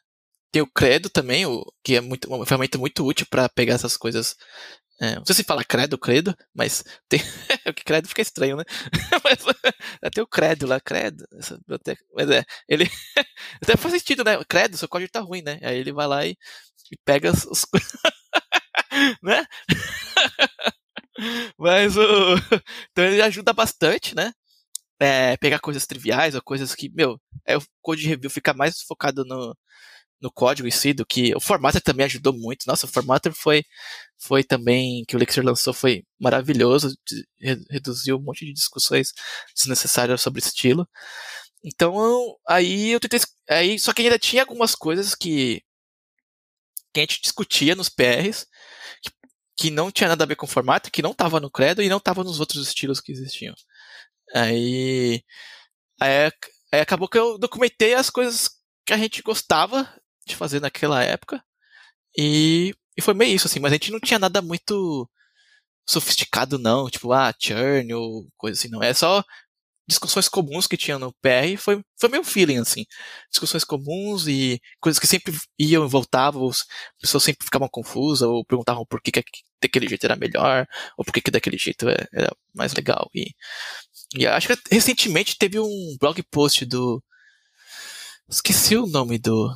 [0.53, 3.97] Tem o Credo também, o, que é muito, uma ferramenta muito útil para pegar essas
[3.97, 4.37] coisas
[5.01, 7.20] É, não sei se fala credo, credo, mas tem.
[7.68, 8.64] o que credo fica estranho, né?
[9.24, 9.39] mas
[10.12, 11.26] tem o credo lá, credo.
[11.39, 12.05] Essa biblioteca.
[12.14, 12.89] Mas é, ele.
[13.62, 14.43] até faz sentido, né?
[14.49, 15.59] Credo, seu código tá ruim, né?
[15.62, 16.37] Aí ele vai lá e,
[16.93, 17.66] e pega os
[19.22, 19.47] né?
[21.59, 22.01] Mas o.
[22.93, 24.33] Então ele ajuda bastante, né?
[25.01, 29.25] É, pegar coisas triviais ou coisas que, meu, é, o code review fica mais focado
[29.25, 29.57] no,
[30.23, 32.64] no código em si do que o Formatter também ajudou muito.
[32.66, 33.64] Nossa, o Formatter foi
[34.18, 36.97] foi também que o Elixir lançou foi maravilhoso,
[37.70, 39.12] reduziu um monte de discussões
[39.57, 40.89] desnecessárias sobre estilo.
[41.64, 43.20] Então, aí eu tentei
[43.51, 45.62] aí só que ainda tinha algumas coisas que
[46.95, 48.47] que a gente discutia nos PRs
[49.03, 49.11] que,
[49.57, 51.89] que não tinha nada a ver com o formato, que não estava no Credo e
[51.89, 53.55] não estava nos outros estilos que existiam.
[54.35, 55.23] Aí,
[56.01, 56.31] aí,
[56.73, 58.51] aí acabou que eu documentei as coisas
[58.87, 59.89] que a gente gostava
[60.27, 61.43] de fazer naquela época.
[62.17, 65.09] E, e foi meio isso, assim, mas a gente não tinha nada muito
[65.89, 68.83] sofisticado, não, tipo, ah, churn ou coisa assim, não.
[68.83, 69.25] É só
[69.87, 72.85] discussões comuns que tinha no PR, foi, foi meio feeling, assim.
[73.30, 76.64] Discussões comuns e coisas que sempre iam e voltavam, as
[77.01, 79.22] pessoas sempre ficavam confusas, ou perguntavam por que, que
[79.61, 80.66] daquele jeito era melhor,
[80.97, 83.09] ou por que, que daquele jeito é, era mais legal.
[83.14, 83.35] E,
[84.16, 87.03] e acho que recentemente teve um blog post do.
[88.28, 89.51] Esqueci o nome do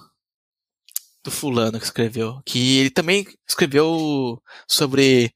[1.27, 5.35] do fulano que escreveu, que ele também escreveu sobre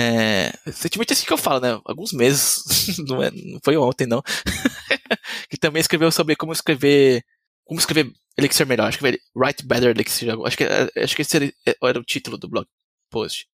[0.00, 1.78] é, recentemente assim que eu falo, né?
[1.84, 4.22] Alguns meses, não, é, não foi ontem não,
[5.50, 7.22] que também escreveu sobre como escrever,
[7.64, 11.98] como escrever Elixir melhor, acho que Write Better Elixir, acho que acho que esse era,
[11.98, 12.66] o título do blog
[13.10, 13.46] post.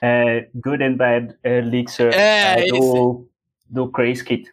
[0.00, 3.28] É, Good and Bad Elixir é, é do,
[3.68, 4.48] do Crazy Kit.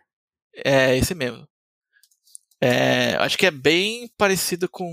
[0.64, 1.48] É, esse mesmo.
[2.60, 4.90] É, acho que é bem parecido com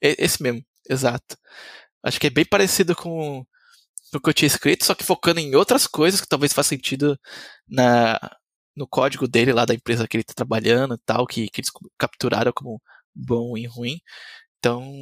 [0.00, 0.64] esse mesmo.
[0.88, 1.36] Exato.
[2.02, 3.46] Acho que é bem parecido com,
[4.14, 7.18] o que eu tinha escrito, só que focando em outras coisas que talvez faça sentido
[7.68, 8.18] na,
[8.76, 11.70] no código dele lá da empresa que ele está trabalhando e tal, que, que eles
[11.98, 12.80] capturaram como
[13.14, 14.00] bom e ruim.
[14.58, 14.92] Então,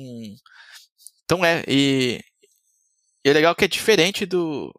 [1.24, 2.20] então é, e,
[3.24, 4.72] e é legal que é diferente do.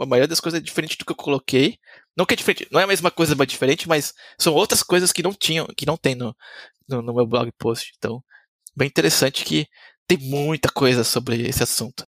[0.00, 1.78] A maioria das coisas é diferente do que eu coloquei.
[2.16, 5.12] Não que é diferente, não é a mesma coisa, mas diferente, mas são outras coisas
[5.12, 6.34] que não tinham, que não tem no,
[6.88, 7.92] no, no meu blog post.
[7.98, 8.22] Então,
[8.76, 9.68] bem interessante que
[10.06, 12.06] tem muita coisa sobre esse assunto.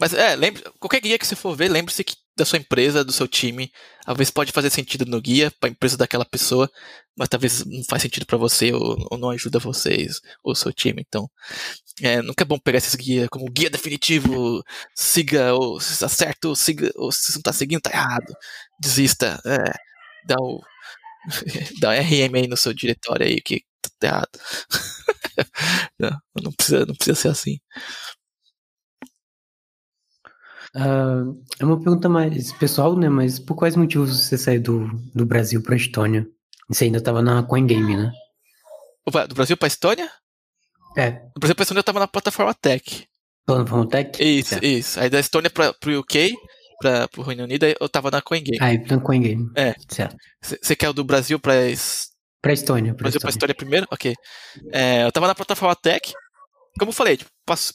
[0.00, 2.02] Mas é, lembre, qualquer guia que você for ver, lembre-se
[2.36, 3.70] da sua empresa, do seu time,
[4.06, 6.70] às vezes pode fazer sentido no guia para a empresa daquela pessoa,
[7.14, 11.04] mas talvez não faz sentido para você ou, ou, não ajuda vocês ou seu time.
[11.06, 11.30] Então,
[12.00, 14.62] é, nunca é bom pegar esses guias como guia definitivo,
[14.96, 18.32] siga ou se está certo, siga ou se não está seguindo, tá errado,
[18.80, 19.74] desista, é,
[20.26, 20.62] dá o
[21.80, 23.62] dá um RM aí no seu diretório aí que
[23.98, 24.30] tá errado.
[25.98, 27.58] não, não, precisa, não precisa ser assim.
[30.74, 33.08] Uh, é uma pergunta mais pessoal, né?
[33.08, 36.26] Mas por quais motivos você saiu do, do Brasil para a Estônia?
[36.68, 38.12] Você ainda estava na CoinGame, né?
[39.06, 40.08] Opa, do Brasil para a Estônia?
[40.96, 41.10] É.
[41.10, 43.08] Do Brasil para a Estônia eu estava na plataforma Tech.
[43.44, 44.22] Plataforma Tech?
[44.22, 44.64] Isso, certo.
[44.64, 45.00] isso.
[45.00, 46.34] Aí da Estônia para o UK,
[46.80, 48.58] para o Reino Unido, eu estava na CoinGame.
[48.60, 49.50] Ah, na CoinGame.
[49.56, 49.74] É.
[49.88, 50.16] Certo.
[50.40, 51.54] Você quer o do Brasil para
[52.40, 52.94] Pra Estônia.
[52.94, 53.20] Pra Brasil Estônia.
[53.20, 53.86] pra Estônia primeiro?
[53.90, 54.14] Ok.
[54.72, 56.12] É, eu tava na plataforma Tech.
[56.78, 57.30] Como eu falei, tipo,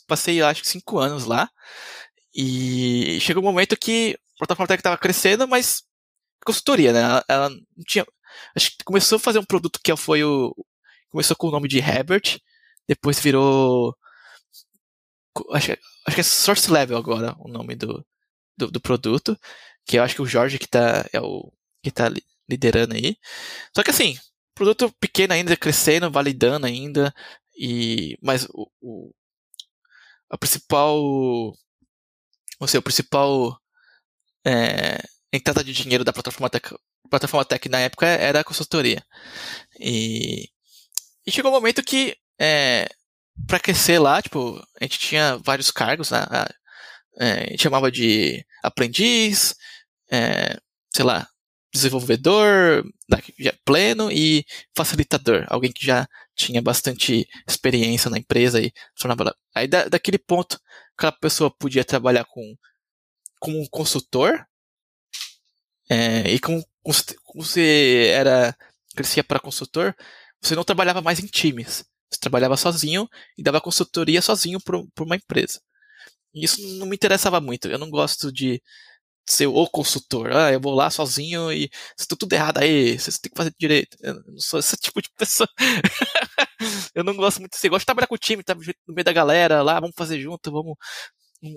[0.07, 1.49] passei acho que cinco anos lá.
[2.35, 5.83] E chegou um momento que a plataforma Tech tava crescendo, mas
[6.45, 6.99] consultoria, né?
[7.29, 8.05] Ela, não tinha.
[8.55, 10.53] Acho que começou a fazer um produto que foi o.
[11.09, 12.39] Começou com o nome de Herbert,
[12.87, 13.95] depois virou.
[15.51, 15.71] Acho,
[16.05, 18.05] acho que é Source Level agora o nome do,
[18.57, 19.37] do, do, produto.
[19.85, 21.51] Que eu acho que o Jorge que tá, é o
[21.83, 22.11] que tá
[22.49, 23.17] liderando aí.
[23.75, 24.17] Só que assim,
[24.55, 27.13] produto pequeno ainda, crescendo, validando ainda,
[27.57, 29.13] e mas o, o
[30.29, 31.53] a principal
[32.59, 33.59] o principal
[34.45, 35.01] é,
[35.31, 36.75] entrada de dinheiro da plataforma Tech,
[37.09, 39.03] plataforma Tech na época era a consultoria.
[39.79, 40.49] E,
[41.25, 42.87] e chegou um momento que é,
[43.47, 46.25] para crescer lá, tipo, a gente tinha vários cargos, né?
[46.29, 46.49] a,
[47.19, 49.55] é, a gente chamava de aprendiz,
[50.11, 50.57] é,
[50.93, 51.27] sei lá,
[51.75, 52.85] desenvolvedor
[53.65, 54.45] pleno e
[54.75, 60.59] facilitador, alguém que já tinha bastante experiência na empresa e tornava aí da, daquele ponto
[60.97, 62.55] aquela pessoa podia trabalhar com
[63.39, 64.45] como um consultor
[65.89, 66.65] é, e como,
[67.23, 68.55] como você era
[68.95, 69.93] crescia para consultor
[70.41, 71.83] você não trabalhava mais em times.
[72.09, 75.59] Você trabalhava sozinho e dava consultoria sozinho para uma empresa.
[76.33, 77.67] E isso não me interessava muito.
[77.67, 78.61] Eu não gosto de
[79.27, 80.31] ser o consultor.
[80.31, 83.53] Ah, eu vou lá sozinho e se tá tudo errado aí, você tem que fazer
[83.59, 83.97] direito.
[84.01, 85.49] Eu não sou esse tipo de pessoa.
[86.93, 87.55] eu não gosto muito.
[87.55, 90.19] Você gosta de trabalhar com o time, tá no meio da galera lá, vamos fazer
[90.19, 90.75] junto, vamos,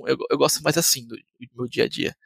[0.07, 2.17] eu, eu gosto mais assim do, do meu dia a dia.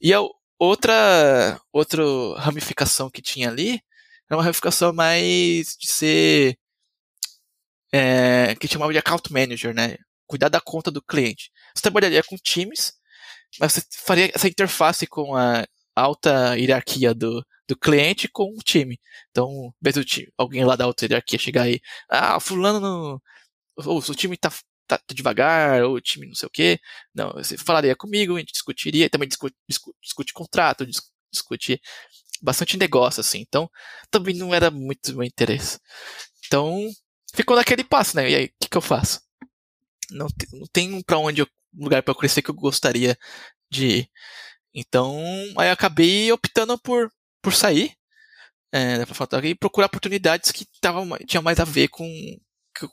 [0.00, 0.20] E a
[0.58, 2.02] outra, outra
[2.38, 3.80] ramificação que tinha ali
[4.28, 6.58] era uma ramificação mais de ser
[7.92, 9.96] é, que chamava de account manager, né?
[10.26, 11.50] Cuidar da conta do cliente.
[11.74, 12.97] Você trabalharia com times,
[13.60, 18.98] mas você faria essa interface com a alta hierarquia do, do cliente com o time.
[19.30, 23.20] Então, mesmo time, alguém lá da alta hierarquia chegar aí, ah, fulano,
[23.76, 24.52] ou o time tá,
[24.86, 26.78] tá, devagar, ou o time não sei o quê.
[27.14, 30.86] Não, você falaria comigo, a gente discutiria, também discute, discute, discute contrato,
[31.30, 31.80] discute
[32.42, 33.40] bastante negócio, assim.
[33.40, 33.70] Então,
[34.10, 35.78] também não era muito meu interesse.
[36.46, 36.88] Então,
[37.34, 38.30] ficou naquele passo, né?
[38.30, 39.20] E aí, o que, que eu faço?
[40.10, 41.48] Não, não tem para onde eu,
[41.84, 43.16] lugar para crescer que eu gostaria
[43.70, 44.10] de ir.
[44.74, 45.18] Então,
[45.56, 47.10] aí acabei optando por,
[47.42, 47.94] por sair
[48.72, 48.96] é,
[49.44, 52.06] e procurar oportunidades que tavam, tinham mais a ver com,
[52.78, 52.88] com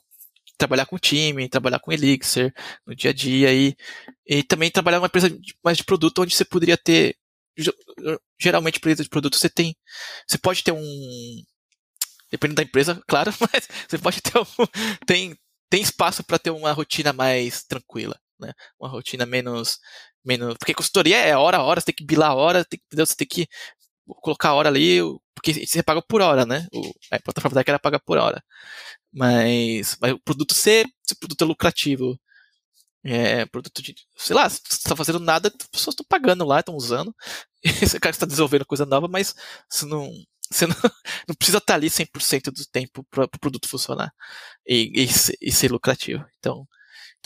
[0.58, 2.52] trabalhar com time, trabalhar com Elixir
[2.86, 3.76] no dia a dia e,
[4.26, 5.30] e também trabalhar numa empresa
[5.62, 7.16] mais de produto onde você poderia ter
[8.38, 9.74] geralmente empresa de produto você tem
[10.26, 10.82] você pode ter um
[12.30, 14.44] dependendo da empresa, claro, mas você pode ter um,
[15.06, 15.36] tem,
[15.70, 18.52] tem espaço para ter uma rotina mais tranquila, né?
[18.78, 19.78] Uma rotina menos
[20.24, 23.06] menos, porque consultoria é hora a hora, você tem que bilar a hora, tem, entendeu?
[23.06, 23.48] Você tem que
[24.22, 25.00] colocar a hora ali,
[25.34, 26.66] porque você paga por hora, né?
[26.72, 28.42] O, a plataforma da era paga por hora.
[29.12, 32.18] Mas, mas o produto ser, se o produto é lucrativo,
[33.04, 36.74] é, produto de, sei lá, você está fazendo nada, as pessoas estão pagando lá, estão
[36.74, 37.14] usando,
[37.62, 39.34] esse cara está desenvolvendo coisa nova, mas
[39.70, 40.10] você não,
[40.50, 40.74] você não,
[41.28, 44.12] não precisa estar ali 100% do tempo para o pro produto funcionar
[44.66, 45.08] e, e,
[45.40, 46.24] e, ser lucrativo.
[46.38, 46.66] Então,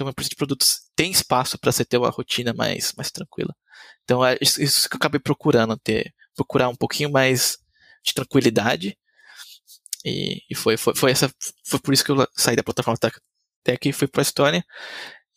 [0.00, 3.54] então uma empresa de produtos tem espaço para você ter uma rotina mais, mais tranquila.
[4.02, 7.58] Então, é isso que eu acabei procurando, ter, procurar um pouquinho mais
[8.02, 8.96] de tranquilidade.
[10.02, 11.30] E, e foi, foi, foi, essa,
[11.66, 12.98] foi por isso que eu saí da plataforma
[13.62, 14.64] Tech e fui para a Estônia.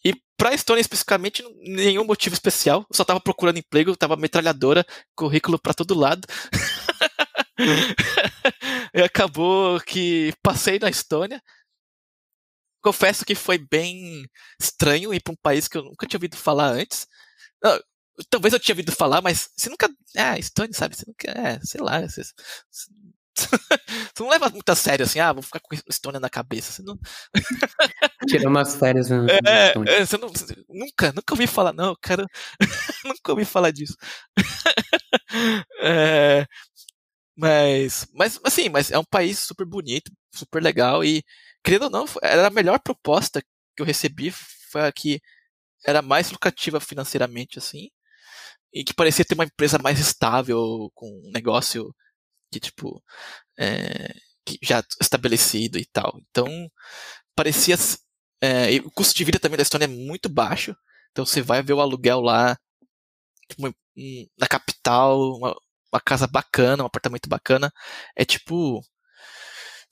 [0.06, 2.86] E para a Estônia especificamente, nenhum motivo especial.
[2.90, 6.26] Eu só estava procurando emprego, estava metralhadora, currículo para todo lado.
[8.96, 11.42] e acabou que passei na Estônia.
[12.84, 14.26] Confesso que foi bem
[14.60, 17.08] estranho ir para um país que eu nunca tinha ouvido falar antes.
[17.64, 17.80] Não,
[18.30, 19.90] talvez eu tinha ouvido falar, mas você nunca.
[20.18, 20.96] Ah, Estônia, sabe?
[20.96, 21.32] Você nunca.
[21.32, 22.02] É, sei lá.
[22.02, 22.90] Você, você
[24.20, 26.74] não leva muito a sério assim, ah, vou ficar com Estônia na cabeça.
[26.74, 27.00] Você não.
[28.28, 29.10] Tira umas férias.
[29.10, 29.28] No...
[29.30, 30.30] É, é, você não,
[30.70, 32.28] nunca, nunca ouvi falar, não, cara.
[33.06, 33.96] nunca ouvi falar disso.
[35.82, 36.46] é,
[37.36, 41.24] mas, mas, assim, mas é um país super bonito, super legal e,
[41.64, 44.32] querendo ou não, era a melhor proposta que eu recebi,
[44.72, 45.22] foi a que
[45.86, 47.90] era mais lucrativa financeiramente, assim,
[48.74, 51.94] e que parecia ter uma empresa mais estável, com um negócio
[52.52, 53.04] que, tipo,
[53.60, 54.14] é,
[54.46, 56.20] que já estabelecido e tal.
[56.30, 56.48] Então,
[57.36, 57.76] parecia.
[58.42, 60.76] É, o custo de vida também da Estônia é muito baixo,
[61.12, 62.58] então você vai ver o aluguel lá,
[63.50, 63.74] tipo,
[64.38, 65.56] na capital, uma,
[65.94, 67.72] uma casa bacana, um apartamento bacana,
[68.16, 68.82] é tipo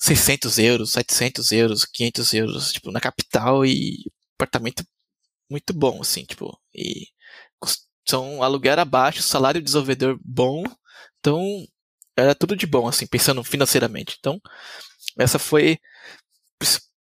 [0.02, 4.04] 600 euros, 700 euros, 500 euros, tipo, na capital e
[4.36, 4.84] apartamento
[5.49, 7.08] muito bom, assim, tipo, e
[8.08, 10.64] são aluguel abaixo, salário de desenvolvedor bom,
[11.20, 11.41] então
[12.18, 14.18] era tudo de bom, assim, pensando financeiramente.
[14.20, 14.41] Então,
[15.20, 15.80] essa foi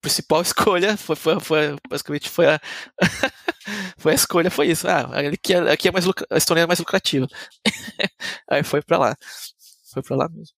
[0.02, 2.60] principal escolha foi, foi, foi basicamente foi a
[3.98, 4.88] foi a escolha foi isso.
[4.88, 5.02] Ah
[5.34, 7.28] aqui é, aqui é mais a Estônia é mais lucrativa.
[8.50, 9.18] Aí foi para lá.
[9.93, 10.57] Foi para lá mesmo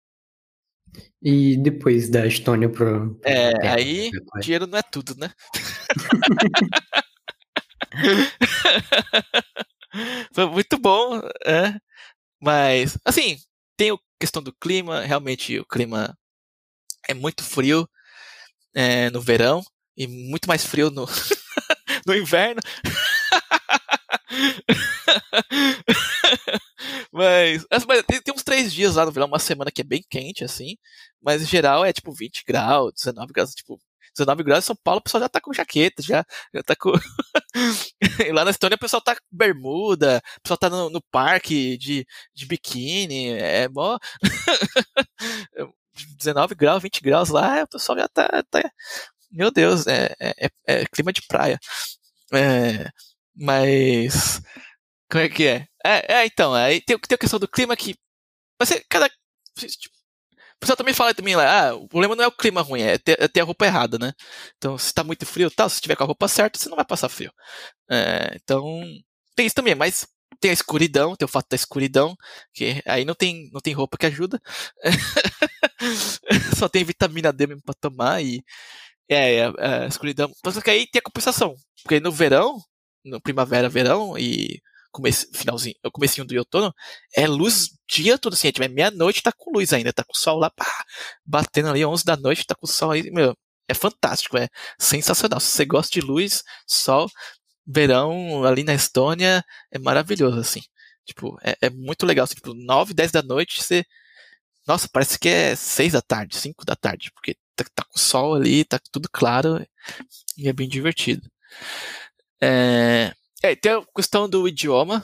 [1.21, 4.09] e depois da Estônia pro é aí
[4.41, 5.31] dinheiro não é tudo né?
[10.33, 11.75] Foi muito bom é.
[12.41, 13.37] Mas assim
[13.77, 16.17] tem a questão do clima realmente o clima
[17.07, 17.87] é muito frio
[18.75, 19.63] é, no verão
[19.97, 21.05] e muito mais frio no,
[22.05, 22.61] no inverno.
[27.19, 30.03] mas, mas tem, tem, uns três dias lá no verão, uma semana que é bem
[30.09, 30.77] quente, assim.
[31.21, 33.79] Mas em geral é tipo 20 graus, 19 graus, tipo.
[34.17, 36.91] 19 graus em São Paulo, o pessoal já tá com jaqueta, já, já tá com.
[38.25, 41.77] e lá na Estônia o pessoal tá com bermuda, o pessoal tá no, no parque
[41.77, 43.97] de, de biquíni, é mó.
[46.17, 48.27] 19 graus, 20 graus lá, o pessoal já tá.
[48.49, 48.61] tá
[49.31, 51.59] meu Deus, é, é, é, é clima de praia.
[52.33, 52.89] É,
[53.35, 54.41] mas.
[55.09, 55.67] Como é que é?
[55.85, 57.95] É, é então, aí tem, tem a questão do clima que.
[58.59, 59.09] Mas cada.
[59.57, 59.95] Tipo,
[60.57, 62.97] o pessoal também fala também lá, ah, o problema não é o clima ruim, é
[62.97, 64.13] ter, é ter a roupa errada, né?
[64.57, 66.85] Então, se tá muito frio tal, se tiver com a roupa certa, você não vai
[66.85, 67.31] passar frio.
[67.89, 68.81] É, então,
[69.35, 70.05] tem isso também, mas
[70.39, 72.15] tem a escuridão, tem o fato da escuridão,
[72.53, 74.41] que aí não tem, não tem roupa que ajuda.
[76.57, 78.43] Só tem vitamina D mesmo pra tomar e
[79.09, 80.31] é, é, é a escuridão.
[80.45, 82.59] Só que aí tem a compensação, porque no verão
[83.05, 84.61] no primavera, verão e
[84.91, 86.73] começo, finalzinho, comecinho do outono,
[87.15, 90.49] é luz dia todo assim, é meia-noite tá com luz ainda, tá com sol lá,
[90.49, 90.65] pá,
[91.25, 93.35] batendo ali 11 da noite, tá com sol aí, meu,
[93.67, 95.39] é fantástico, é sensacional.
[95.39, 97.09] Se você gosta de luz, sol,
[97.65, 100.61] verão ali na Estônia, é maravilhoso, assim.
[101.05, 103.85] Tipo, é, é muito legal, assim, tipo, 9, 10 da noite, você,
[104.67, 108.35] nossa, parece que é 6 da tarde, 5 da tarde, porque tá, tá com sol
[108.35, 109.65] ali, tá tudo claro,
[110.37, 111.29] e é bem divertido.
[112.41, 113.13] É,
[113.43, 115.03] é, tem a questão do idioma.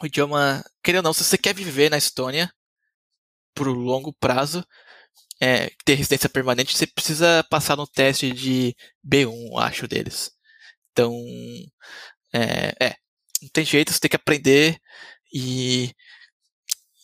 [0.00, 2.52] O idioma, querendo ou não, se você quer viver na Estônia
[3.54, 4.64] por longo prazo,
[5.40, 8.74] é, ter residência permanente, você precisa passar no teste de
[9.04, 10.30] B1, acho, deles.
[10.92, 11.12] Então,
[12.32, 12.96] é, é
[13.42, 14.80] não tem jeito, você tem que aprender
[15.32, 15.92] e.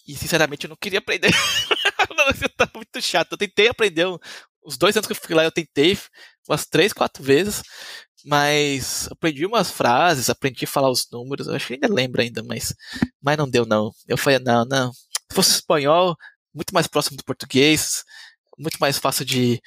[0.07, 1.31] E sinceramente eu não queria aprender.
[2.11, 3.33] não, tá muito chato.
[3.33, 4.05] Eu tentei aprender.
[4.63, 5.99] Os dois anos que eu fui lá, eu tentei
[6.47, 7.63] umas três, quatro vezes.
[8.25, 12.75] Mas aprendi umas frases, aprendi a falar os números, acho que ainda lembro ainda, mas,
[13.23, 13.93] mas não deu não.
[14.09, 14.93] Eu falei, não, não.
[14.93, 16.17] Se fosse espanhol,
[16.55, 18.05] muito mais próximo do português,
[18.59, 19.61] muito mais fácil de,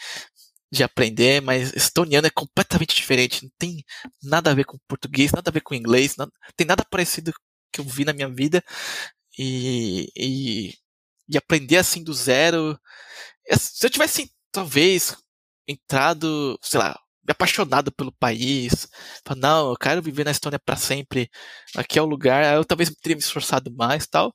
[0.72, 3.84] de aprender, mas estoniano é completamente diferente, não tem
[4.24, 7.34] nada a ver com português, nada a ver com inglês, não tem nada parecido
[7.72, 8.64] que eu vi na minha vida.
[9.38, 10.74] E, e,
[11.30, 12.80] e aprender assim do zero.
[13.52, 15.16] Se eu tivesse, talvez,
[15.68, 17.00] entrado, sei lá,
[17.32, 18.88] apaixonado pelo país.
[19.26, 21.30] Fala, não, eu quero viver na Estônia para sempre.
[21.76, 22.56] Aqui é o lugar.
[22.56, 24.34] Eu talvez teria me esforçado mais tal.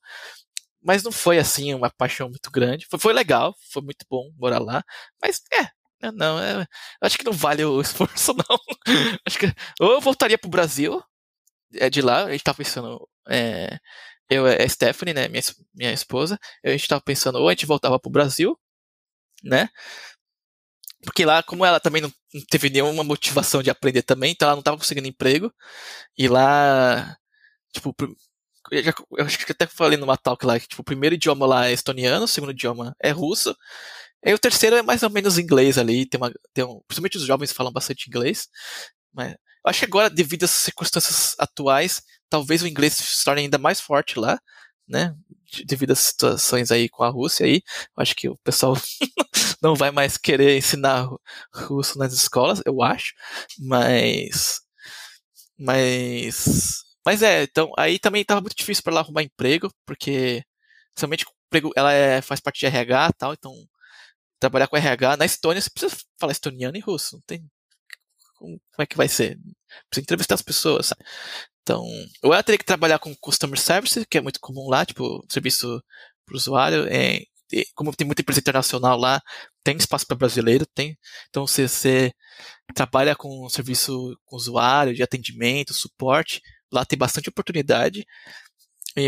[0.83, 2.87] Mas não foi assim uma paixão muito grande.
[2.91, 4.83] Foi, foi legal, foi muito bom morar lá.
[5.23, 5.63] Mas é,
[6.09, 6.67] é não, é,
[7.01, 8.59] acho que não vale o esforço, não.
[9.27, 9.47] acho que
[9.81, 11.03] ou eu voltaria pro Brasil,
[11.75, 13.09] é de lá, a gente tava pensando.
[13.29, 13.79] É,
[14.31, 15.43] eu é a Stephanie, né, minha,
[15.75, 18.59] minha esposa, a gente tava pensando, ou a gente voltava pro Brasil,
[19.45, 19.69] né?
[21.05, 22.13] Porque lá, como ela também não
[22.51, 25.53] teve nenhuma motivação de aprender também, então ela não estava conseguindo emprego.
[26.17, 27.17] E lá,
[27.73, 27.95] tipo,
[28.71, 31.47] eu, já, eu acho que até falei numa talk lá que tipo, o primeiro idioma
[31.47, 33.55] lá é estoniano, o segundo idioma é russo.
[34.25, 36.07] E o terceiro é mais ou menos inglês ali.
[36.07, 38.49] Tem uma, tem um, principalmente os jovens falam bastante inglês.
[39.13, 39.37] Mas eu
[39.67, 44.19] acho que agora, devido às circunstâncias atuais, talvez o inglês se torne ainda mais forte
[44.19, 44.41] lá,
[44.89, 45.15] né?
[45.67, 47.63] Devido às situações aí com a Rússia aí.
[47.97, 48.75] Eu acho que o pessoal
[49.63, 51.09] não vai mais querer ensinar
[51.55, 53.15] russo nas escolas, eu acho,
[53.59, 54.61] mas
[55.59, 60.45] mas mas é, então aí também estava muito difícil para ela arrumar emprego, porque
[60.99, 63.55] somente emprego ela é, faz parte de RH, tal, então
[64.41, 67.49] trabalhar com RH na Estônia você precisa falar estoniano e russo, não tem
[68.43, 69.39] como, como é que vai ser?
[69.89, 71.05] Precisa entrevistar as pessoas, sabe?
[71.63, 71.85] Então,
[72.23, 75.83] ou ela teria que trabalhar com customer service, que é muito comum lá, tipo, serviço
[76.27, 77.23] para o usuário, é,
[77.75, 79.21] como tem muita empresa internacional lá,
[79.65, 80.99] tem espaço para brasileiro, tem.
[81.29, 82.13] Então, se você
[82.75, 86.41] trabalha com serviço com usuário, de atendimento, suporte,
[86.73, 88.07] lá tem bastante oportunidade.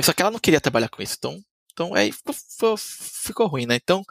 [0.03, 1.17] Só que ela não queria trabalhar com isso.
[1.19, 1.41] Então,
[1.73, 3.77] então aí ficou, ficou ruim, né?
[3.77, 4.03] Então,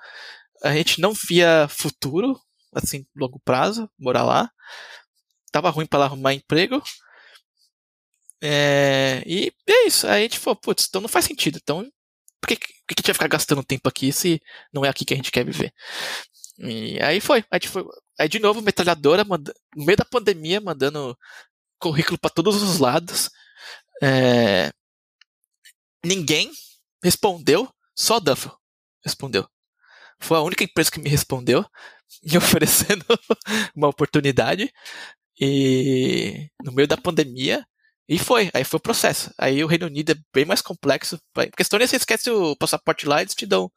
[0.64, 2.40] a gente não via futuro,
[2.74, 4.50] assim, longo prazo, morar lá.
[5.52, 6.82] Tava ruim para ela arrumar emprego.
[8.42, 10.08] É, e é isso.
[10.08, 11.60] Aí a gente falou, putz, então não faz sentido.
[11.62, 11.90] Então
[12.44, 14.42] por que, que a gente vai ficar gastando tempo aqui se
[14.74, 15.74] não é aqui que a gente quer viver?
[16.60, 17.46] E aí foi.
[18.20, 21.18] Aí, de novo, metralhadora, manda, no meio da pandemia, mandando
[21.80, 23.30] currículo para todos os lados.
[24.02, 24.72] É,
[26.06, 26.52] ninguém
[27.02, 28.52] respondeu, só Duffel
[29.06, 29.48] respondeu.
[30.20, 31.66] Foi a única empresa que me respondeu,
[32.24, 33.06] me oferecendo
[33.74, 34.70] uma oportunidade.
[35.40, 37.66] E no meio da pandemia,
[38.08, 39.32] e foi, aí foi o processo.
[39.38, 41.18] Aí o Reino Unido é bem mais complexo.
[41.34, 43.72] Porque Estônia, você esquece o passaporte lá, eles te dão.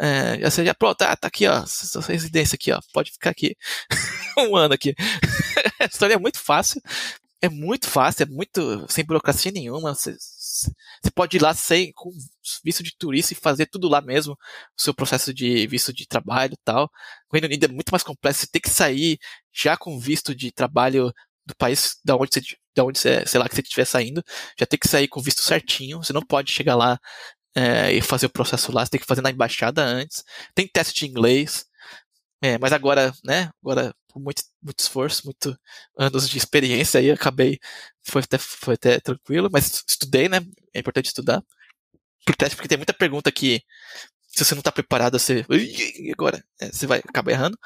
[0.00, 3.54] É, já seja, pronto, ah, tá aqui, ó, sua residência aqui, ó, pode ficar aqui
[4.38, 4.94] um ano aqui.
[5.80, 6.80] a Estônia é muito fácil,
[7.42, 9.94] é muito fácil, é muito sem burocracia nenhuma.
[9.94, 12.10] Você, você pode ir lá sem, com
[12.64, 16.54] visto de turista e fazer tudo lá mesmo, o seu processo de visto de trabalho
[16.54, 16.84] e tal.
[17.30, 19.18] O Reino Unido é muito mais complexo, você tem que sair
[19.52, 21.12] já com visto de trabalho
[21.46, 22.40] do país da onde você,
[22.74, 24.22] da onde você, sei lá, que você estiver saindo,
[24.58, 26.98] já tem que sair com visto certinho, você não pode chegar lá
[27.54, 30.24] é, e fazer o processo lá, você tem que fazer na embaixada antes,
[30.54, 31.66] tem teste de inglês,
[32.42, 35.56] é, mas agora, né, agora, por muito, muito esforço, muito
[35.98, 37.58] anos de experiência aí, acabei,
[38.02, 40.38] foi até, foi até tranquilo, mas estudei, né,
[40.74, 41.42] é importante estudar,
[42.26, 43.62] por teste, porque tem muita pergunta que,
[44.28, 45.44] se você não está preparado, você,
[46.12, 47.58] agora, é, você vai acabar errando,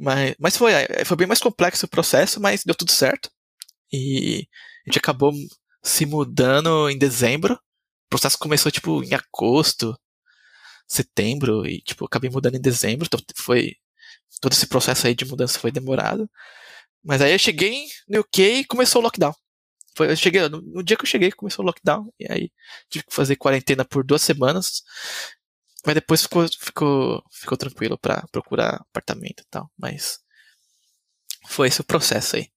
[0.00, 3.30] mas, mas foi, é, foi bem mais complexo o processo, mas deu tudo certo.
[3.92, 4.48] E
[4.86, 5.32] a gente acabou
[5.82, 7.54] se mudando em dezembro.
[7.54, 9.96] O processo começou, tipo, em agosto,
[10.88, 13.06] setembro, e, tipo, acabei mudando em dezembro.
[13.06, 13.76] Então foi.
[14.40, 16.30] Todo esse processo aí de mudança foi demorado.
[17.04, 19.34] Mas aí eu cheguei no UK e começou o lockdown.
[19.96, 22.52] foi, eu cheguei, no, no, dia que eu cheguei, começou o lockdown, e aí
[22.90, 24.82] tive que fazer quarentena por duas semanas.
[25.84, 29.70] Mas depois ficou, ficou, ficou tranquilo para procurar apartamento e tal.
[29.78, 30.18] Mas
[31.48, 32.48] foi esse o processo aí.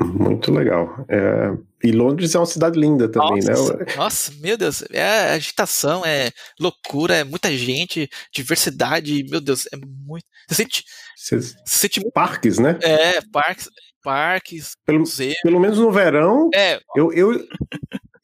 [0.00, 1.04] Muito legal.
[1.08, 1.52] É...
[1.82, 3.52] E Londres é uma cidade linda também, né?
[3.52, 3.86] nossa, né?
[3.96, 10.24] Nossa, meu Deus, é agitação, é loucura, é muita gente, diversidade, meu Deus, é muito.
[10.48, 10.84] Você sente.
[11.16, 12.12] Você, sente muito...
[12.12, 12.78] Parques, né?
[12.82, 13.68] É, parques,
[14.02, 15.04] parques, pelo,
[15.42, 16.50] pelo menos no verão.
[16.54, 16.80] É.
[16.96, 17.46] Eu, eu,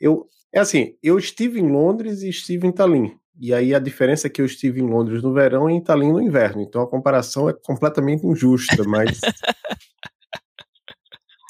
[0.01, 3.13] eu, é assim, eu estive em Londres e estive em Tallinn.
[3.39, 6.13] E aí a diferença é que eu estive em Londres no verão e em Tallinn
[6.13, 6.61] no inverno.
[6.63, 9.21] Então a comparação é completamente injusta, mas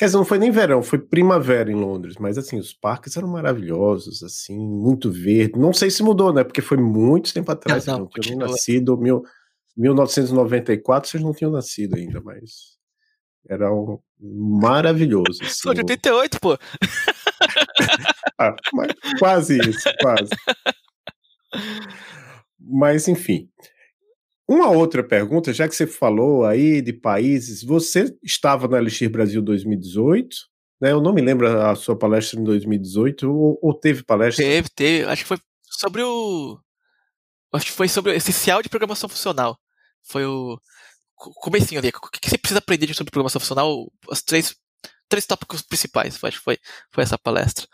[0.01, 3.29] Quer dizer, não foi nem verão, foi primavera em Londres, mas assim, os parques eram
[3.29, 5.59] maravilhosos, assim, muito verde.
[5.59, 6.43] Não sei se mudou, né?
[6.43, 9.23] Porque foi muito tempo atrás, não, não, não tinha nem nascido, mil,
[9.77, 12.79] 1994 vocês não tinham nascido ainda, mas
[13.47, 15.43] era um maravilhoso.
[15.43, 16.57] Assim, Sou de 88, pô.
[18.41, 18.57] ah,
[19.19, 20.31] quase isso, quase.
[22.59, 23.49] Mas enfim,
[24.49, 29.41] uma outra pergunta, já que você falou aí de países, você estava no Elixir Brasil
[29.41, 30.37] 2018,
[30.81, 30.93] né?
[30.93, 34.45] Eu não me lembro a sua palestra em 2018, ou, ou teve palestra?
[34.45, 35.05] Teve, teve.
[35.05, 35.39] Acho que foi
[35.71, 36.59] sobre o.
[37.53, 39.59] Acho que foi sobre o essencial de programação funcional.
[40.03, 40.59] Foi o
[41.15, 41.91] comecinho ali.
[41.91, 43.93] O que você precisa aprender sobre programação funcional?
[44.09, 44.57] Os três,
[45.09, 46.19] três tópicos principais.
[46.25, 46.59] Acho que foi,
[46.91, 47.69] foi essa palestra.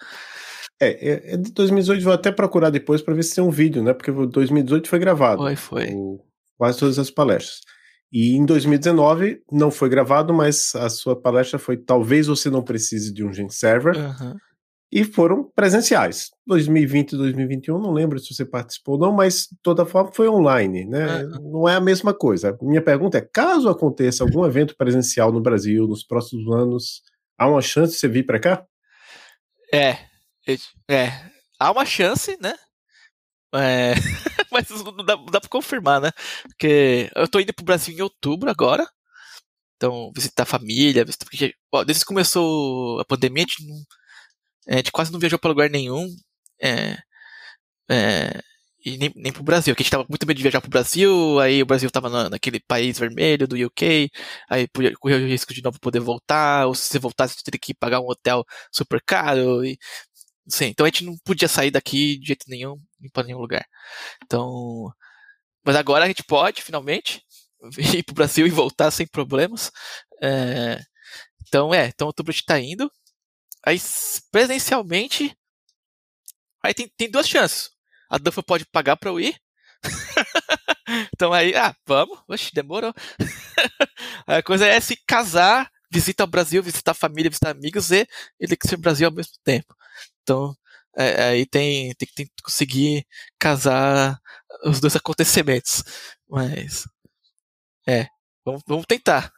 [0.80, 3.82] É, é, é de 2018, vou até procurar depois para ver se tem um vídeo,
[3.82, 3.92] né?
[3.92, 5.42] Porque 2018 foi gravado.
[5.42, 5.88] Foi, foi.
[6.58, 7.60] Quase todas as palestras.
[8.12, 13.12] E em 2019 não foi gravado, mas a sua palestra foi Talvez você não precise
[13.12, 13.96] de um Gen Server.
[13.96, 14.36] Uhum.
[14.92, 16.30] E foram presenciais.
[16.46, 20.28] 2020 e 2021, não lembro se você participou ou não, mas de toda forma foi
[20.28, 21.24] online, né?
[21.24, 21.52] Uhum.
[21.52, 22.56] Não é a mesma coisa.
[22.62, 27.02] Minha pergunta é: caso aconteça algum evento presencial no Brasil nos próximos anos,
[27.36, 28.64] há uma chance de você vir para cá?
[29.74, 29.98] É,
[30.88, 32.54] é, há uma chance, né?
[33.54, 33.94] É,
[34.52, 36.10] mas não dá, não dá pra confirmar, né?
[36.42, 38.86] Porque eu tô indo pro Brasil em outubro agora.
[39.76, 41.04] Então, visitar a família.
[41.04, 43.76] Visitar, porque, ó, desde que começou a pandemia, a gente, não,
[44.68, 46.08] a gente quase não viajou pra lugar nenhum.
[46.62, 46.98] É,
[47.90, 48.40] é,
[48.84, 51.62] e nem, nem pro Brasil, a gente tava muito medo de viajar pro Brasil, aí
[51.62, 54.08] o Brasil tava na, naquele país vermelho do UK,
[54.48, 54.68] aí
[55.00, 58.00] correu o risco de não poder voltar, ou se você voltasse, você teria que pagar
[58.00, 59.76] um hotel super caro, e
[60.48, 63.66] Sim, então a gente não podia sair daqui de jeito nenhum, ir para nenhum lugar.
[64.24, 64.92] Então,
[65.64, 67.22] mas agora a gente pode, finalmente,
[67.98, 69.72] ir para o Brasil e voltar sem problemas.
[70.22, 70.80] É,
[71.48, 72.90] então, é, então outubro a gente está indo.
[73.66, 73.78] Aí,
[74.32, 75.36] presencialmente,
[76.62, 77.70] aí tem, tem duas chances.
[78.10, 79.36] A Danfa pode pagar para eu ir.
[81.14, 82.94] então aí, ah, vamos, oxe, demorou.
[84.26, 88.06] a coisa é se casar, visitar o Brasil, visitar a família, visitar amigos e
[88.40, 89.75] Elixir Brasil ao mesmo tempo.
[90.26, 90.56] Então,
[90.96, 93.06] é, aí tem, tem, tem que conseguir
[93.38, 94.18] casar
[94.64, 95.84] os dois acontecimentos.
[96.28, 96.88] Mas,
[97.86, 98.08] é,
[98.44, 99.30] vamos, vamos tentar.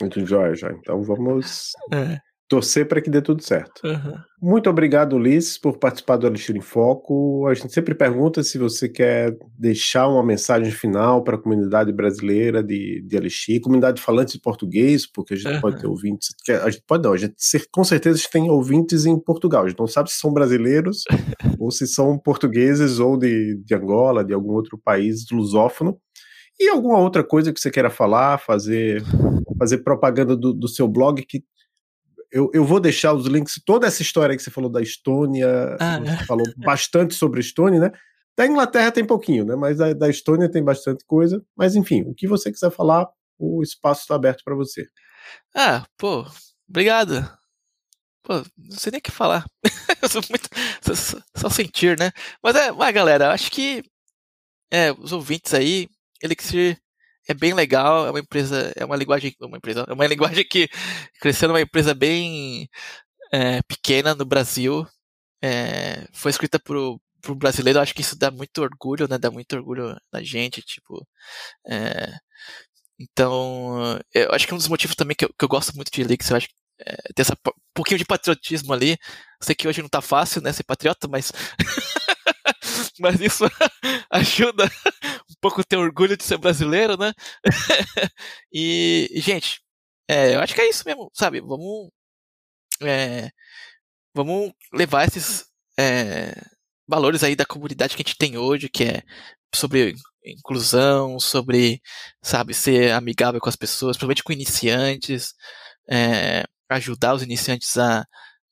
[0.00, 0.72] Muito jóia, já.
[0.72, 3.80] Então vamos é torcer para que dê tudo certo.
[3.84, 4.16] Uhum.
[4.42, 7.46] Muito obrigado, Ulisses, por participar do Alixir em Foco.
[7.46, 12.60] A gente sempre pergunta se você quer deixar uma mensagem final para a comunidade brasileira
[12.60, 15.60] de, de Alixir, comunidade falante de português, porque a gente uhum.
[15.60, 16.30] pode ter ouvintes.
[16.64, 17.36] A gente pode não, a gente
[17.70, 19.64] com certeza tem ouvintes em Portugal.
[19.64, 21.04] A gente não sabe se são brasileiros
[21.56, 25.96] ou se são portugueses ou de, de Angola, de algum outro país lusófono.
[26.58, 29.02] E alguma outra coisa que você queira falar, fazer,
[29.56, 31.42] fazer propaganda do, do seu blog, que
[32.32, 35.98] eu, eu vou deixar os links, toda essa história que você falou da Estônia, ah,
[35.98, 36.26] você é.
[36.26, 37.92] falou bastante sobre Estônia, né?
[38.36, 39.56] Da Inglaterra tem pouquinho, né?
[39.56, 41.44] Mas da, da Estônia tem bastante coisa.
[41.56, 43.08] Mas enfim, o que você quiser falar,
[43.38, 44.86] o espaço está aberto para você.
[45.54, 46.24] Ah, pô,
[46.68, 47.28] obrigado.
[48.22, 49.44] Pô, não sei nem o que falar.
[50.00, 50.48] eu sou muito.
[50.82, 52.12] Só, só, sentir, né?
[52.42, 53.82] Mas é, mas galera, acho que
[54.70, 55.88] é, os ouvintes aí,
[56.22, 56.78] Elixir
[57.30, 60.68] é bem legal, é uma empresa, é uma linguagem, uma empresa, é uma linguagem que
[61.20, 62.68] cresceu numa empresa bem
[63.32, 64.86] é, pequena no Brasil,
[65.42, 66.98] é, foi escrita por um
[67.36, 71.06] brasileiro, acho que isso dá muito orgulho, né, dá muito orgulho na gente, tipo,
[71.68, 72.12] é,
[72.98, 76.00] então, eu acho que um dos motivos também que eu, que eu gosto muito de
[76.02, 78.98] Elixir, eu acho que é, tem essa um pouquinho de patriotismo ali,
[79.40, 81.32] sei que hoje não tá fácil, né, ser patriota, mas
[83.00, 83.44] mas isso
[84.10, 84.64] ajuda
[85.30, 87.12] um pouco ter orgulho de ser brasileiro, né?
[88.52, 89.60] e, gente,
[90.08, 91.40] é, eu acho que é isso mesmo, sabe?
[91.40, 91.90] Vamos,
[92.82, 93.30] é,
[94.14, 95.46] vamos levar esses
[95.78, 96.34] é,
[96.88, 99.02] valores aí da comunidade que a gente tem hoje, que é
[99.54, 99.94] sobre
[100.24, 101.80] inclusão, sobre,
[102.22, 105.34] sabe, ser amigável com as pessoas, principalmente com iniciantes.
[105.90, 108.06] É, ajudar os iniciantes a,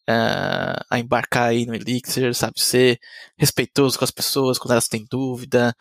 [0.09, 2.61] a, a, embarcar aí no Elixir, sabe?
[2.61, 2.99] Ser
[3.37, 5.75] respeitoso com as pessoas quando elas têm dúvida.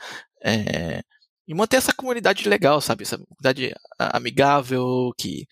[0.44, 1.02] É,
[1.48, 3.04] e manter essa comunidade legal, sabe?
[3.04, 5.48] Essa comunidade amigável, que,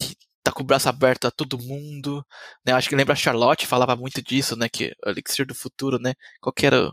[0.00, 2.24] que tá com o braço aberto a todo mundo.
[2.66, 2.72] Né?
[2.72, 4.68] Acho que lembra a Charlotte falava muito disso, né?
[4.68, 6.14] Que o Elixir do futuro, né?
[6.40, 6.90] Qual que era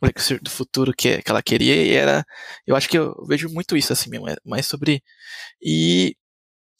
[0.00, 2.24] o Elixir do futuro que, que ela queria e era.
[2.66, 5.02] Eu acho que eu vejo muito isso assim mesmo, é mais sobre.
[5.62, 6.16] E.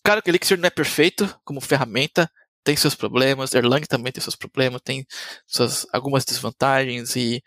[0.04, 2.30] Claro que o Elixir não é perfeito como ferramenta,
[2.64, 5.06] tem seus problemas, Erlang também tem seus problemas, tem
[5.46, 7.42] suas algumas desvantagens e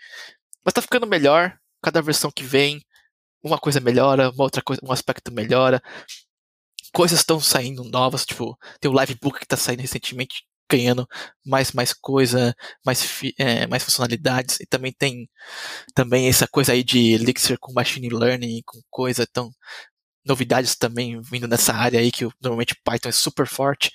[0.66, 2.82] mas tá ficando melhor cada versão que vem,
[3.44, 5.82] uma coisa melhora, uma outra coisa, um aspecto melhora.
[6.94, 11.08] Coisas estão saindo novas, tipo, tem o Livebook que está saindo recentemente, ganhando
[11.46, 12.56] mais mais coisa,
[12.86, 13.02] mais
[13.38, 15.30] é, mais funcionalidades e também tem
[15.96, 19.52] também essa coisa aí de Elixir com machine learning, com coisa tão
[20.26, 23.92] novidades também vindo nessa área aí que normalmente Python é super forte.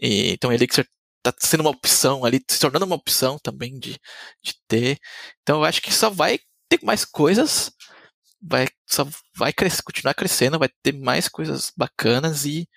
[0.00, 0.86] E, então Elixir
[1.18, 3.98] está sendo uma opção ali, se tornando uma opção também de,
[4.42, 4.98] de ter.
[5.42, 7.70] Então eu acho que só vai ter mais coisas,
[8.42, 9.06] vai só
[9.36, 12.68] vai crescer, continuar crescendo, vai ter mais coisas bacanas e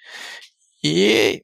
[0.84, 1.44] e,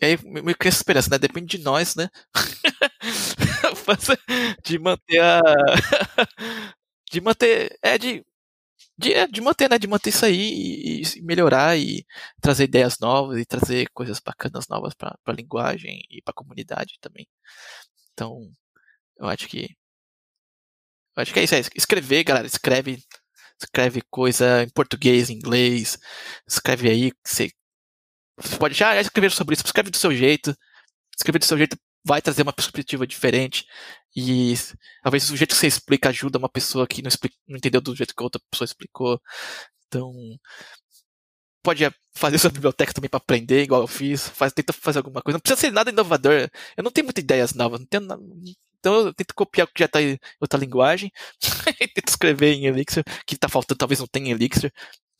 [0.00, 1.18] e aí me cria esperança, né?
[1.18, 2.08] Depende de nós, né?
[4.64, 5.40] de manter a
[7.10, 8.24] de manter é de
[8.98, 9.78] de, é, de manter, né?
[9.78, 12.06] De manter isso aí e, e, melhorar e
[12.40, 16.98] trazer ideias novas e trazer coisas bacanas novas para a linguagem e para a comunidade
[17.00, 17.26] também.
[18.12, 18.50] Então,
[19.18, 19.76] eu acho que
[21.16, 21.54] eu acho que é isso.
[21.54, 22.46] É escrever, galera.
[22.46, 23.02] Escreve,
[23.60, 25.98] escreve coisa em português, em inglês.
[26.46, 27.12] Escreve aí.
[27.24, 27.50] Você,
[28.36, 29.64] você pode já escrever sobre isso.
[29.64, 30.56] Escreve do seu jeito.
[31.16, 33.66] Escrever do seu jeito vai trazer uma perspectiva diferente.
[34.16, 34.54] E
[35.02, 37.96] talvez o jeito que você explica ajuda uma pessoa que não, explica, não entendeu do
[37.96, 39.20] jeito que outra pessoa explicou.
[39.88, 40.12] Então,
[41.62, 41.82] pode
[42.14, 44.28] fazer sua biblioteca também para aprender, igual eu fiz.
[44.28, 45.36] Faz, tenta fazer alguma coisa.
[45.36, 46.48] Não precisa ser nada inovador.
[46.76, 47.80] Eu não tenho muitas ideias novas.
[47.80, 48.04] Não tenho,
[48.78, 51.10] então eu tento copiar o que já está em outra linguagem.
[51.94, 53.02] tento escrever em Elixir.
[53.26, 54.72] Que está faltando talvez não tenha Elixir.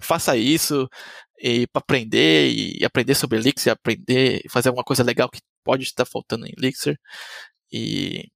[0.04, 0.88] Faça isso
[1.38, 6.04] e para aprender e aprender sobre Elixir, aprender, fazer alguma coisa legal que pode estar
[6.04, 6.98] faltando em Elixir.
[7.72, 8.28] E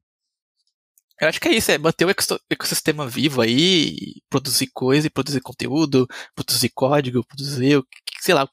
[1.20, 2.10] eu acho que é isso, é manter o
[2.50, 7.82] ecossistema vivo aí, produzir coisa, e produzir conteúdo, produzir código, produzir,
[8.20, 8.48] sei lá,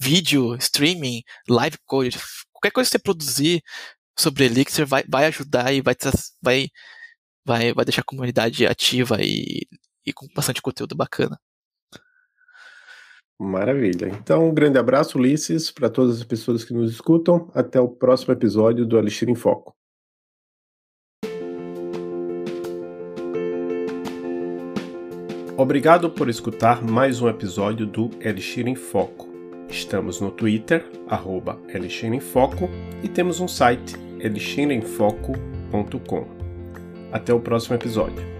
[0.00, 2.18] vídeo, streaming, live code,
[2.52, 3.62] qualquer coisa que você produzir
[4.18, 5.94] sobre Elixir vai, vai ajudar e vai,
[6.42, 6.68] vai,
[7.44, 9.66] vai, vai deixar a comunidade ativa e,
[10.06, 11.38] e com bastante conteúdo bacana.
[13.38, 14.08] Maravilha.
[14.08, 17.50] Então, um grande abraço, Ulisses, para todas as pessoas que nos escutam.
[17.54, 19.76] Até o próximo episódio do Elixir em Foco.
[25.58, 29.26] Obrigado por escutar mais um episódio do Elixir em Foco.
[29.70, 32.68] Estamos no Twitter, arroba Elixir em Foco,
[33.02, 36.26] e temos um site, elixiremfoco.com.
[37.10, 38.35] Até o próximo episódio.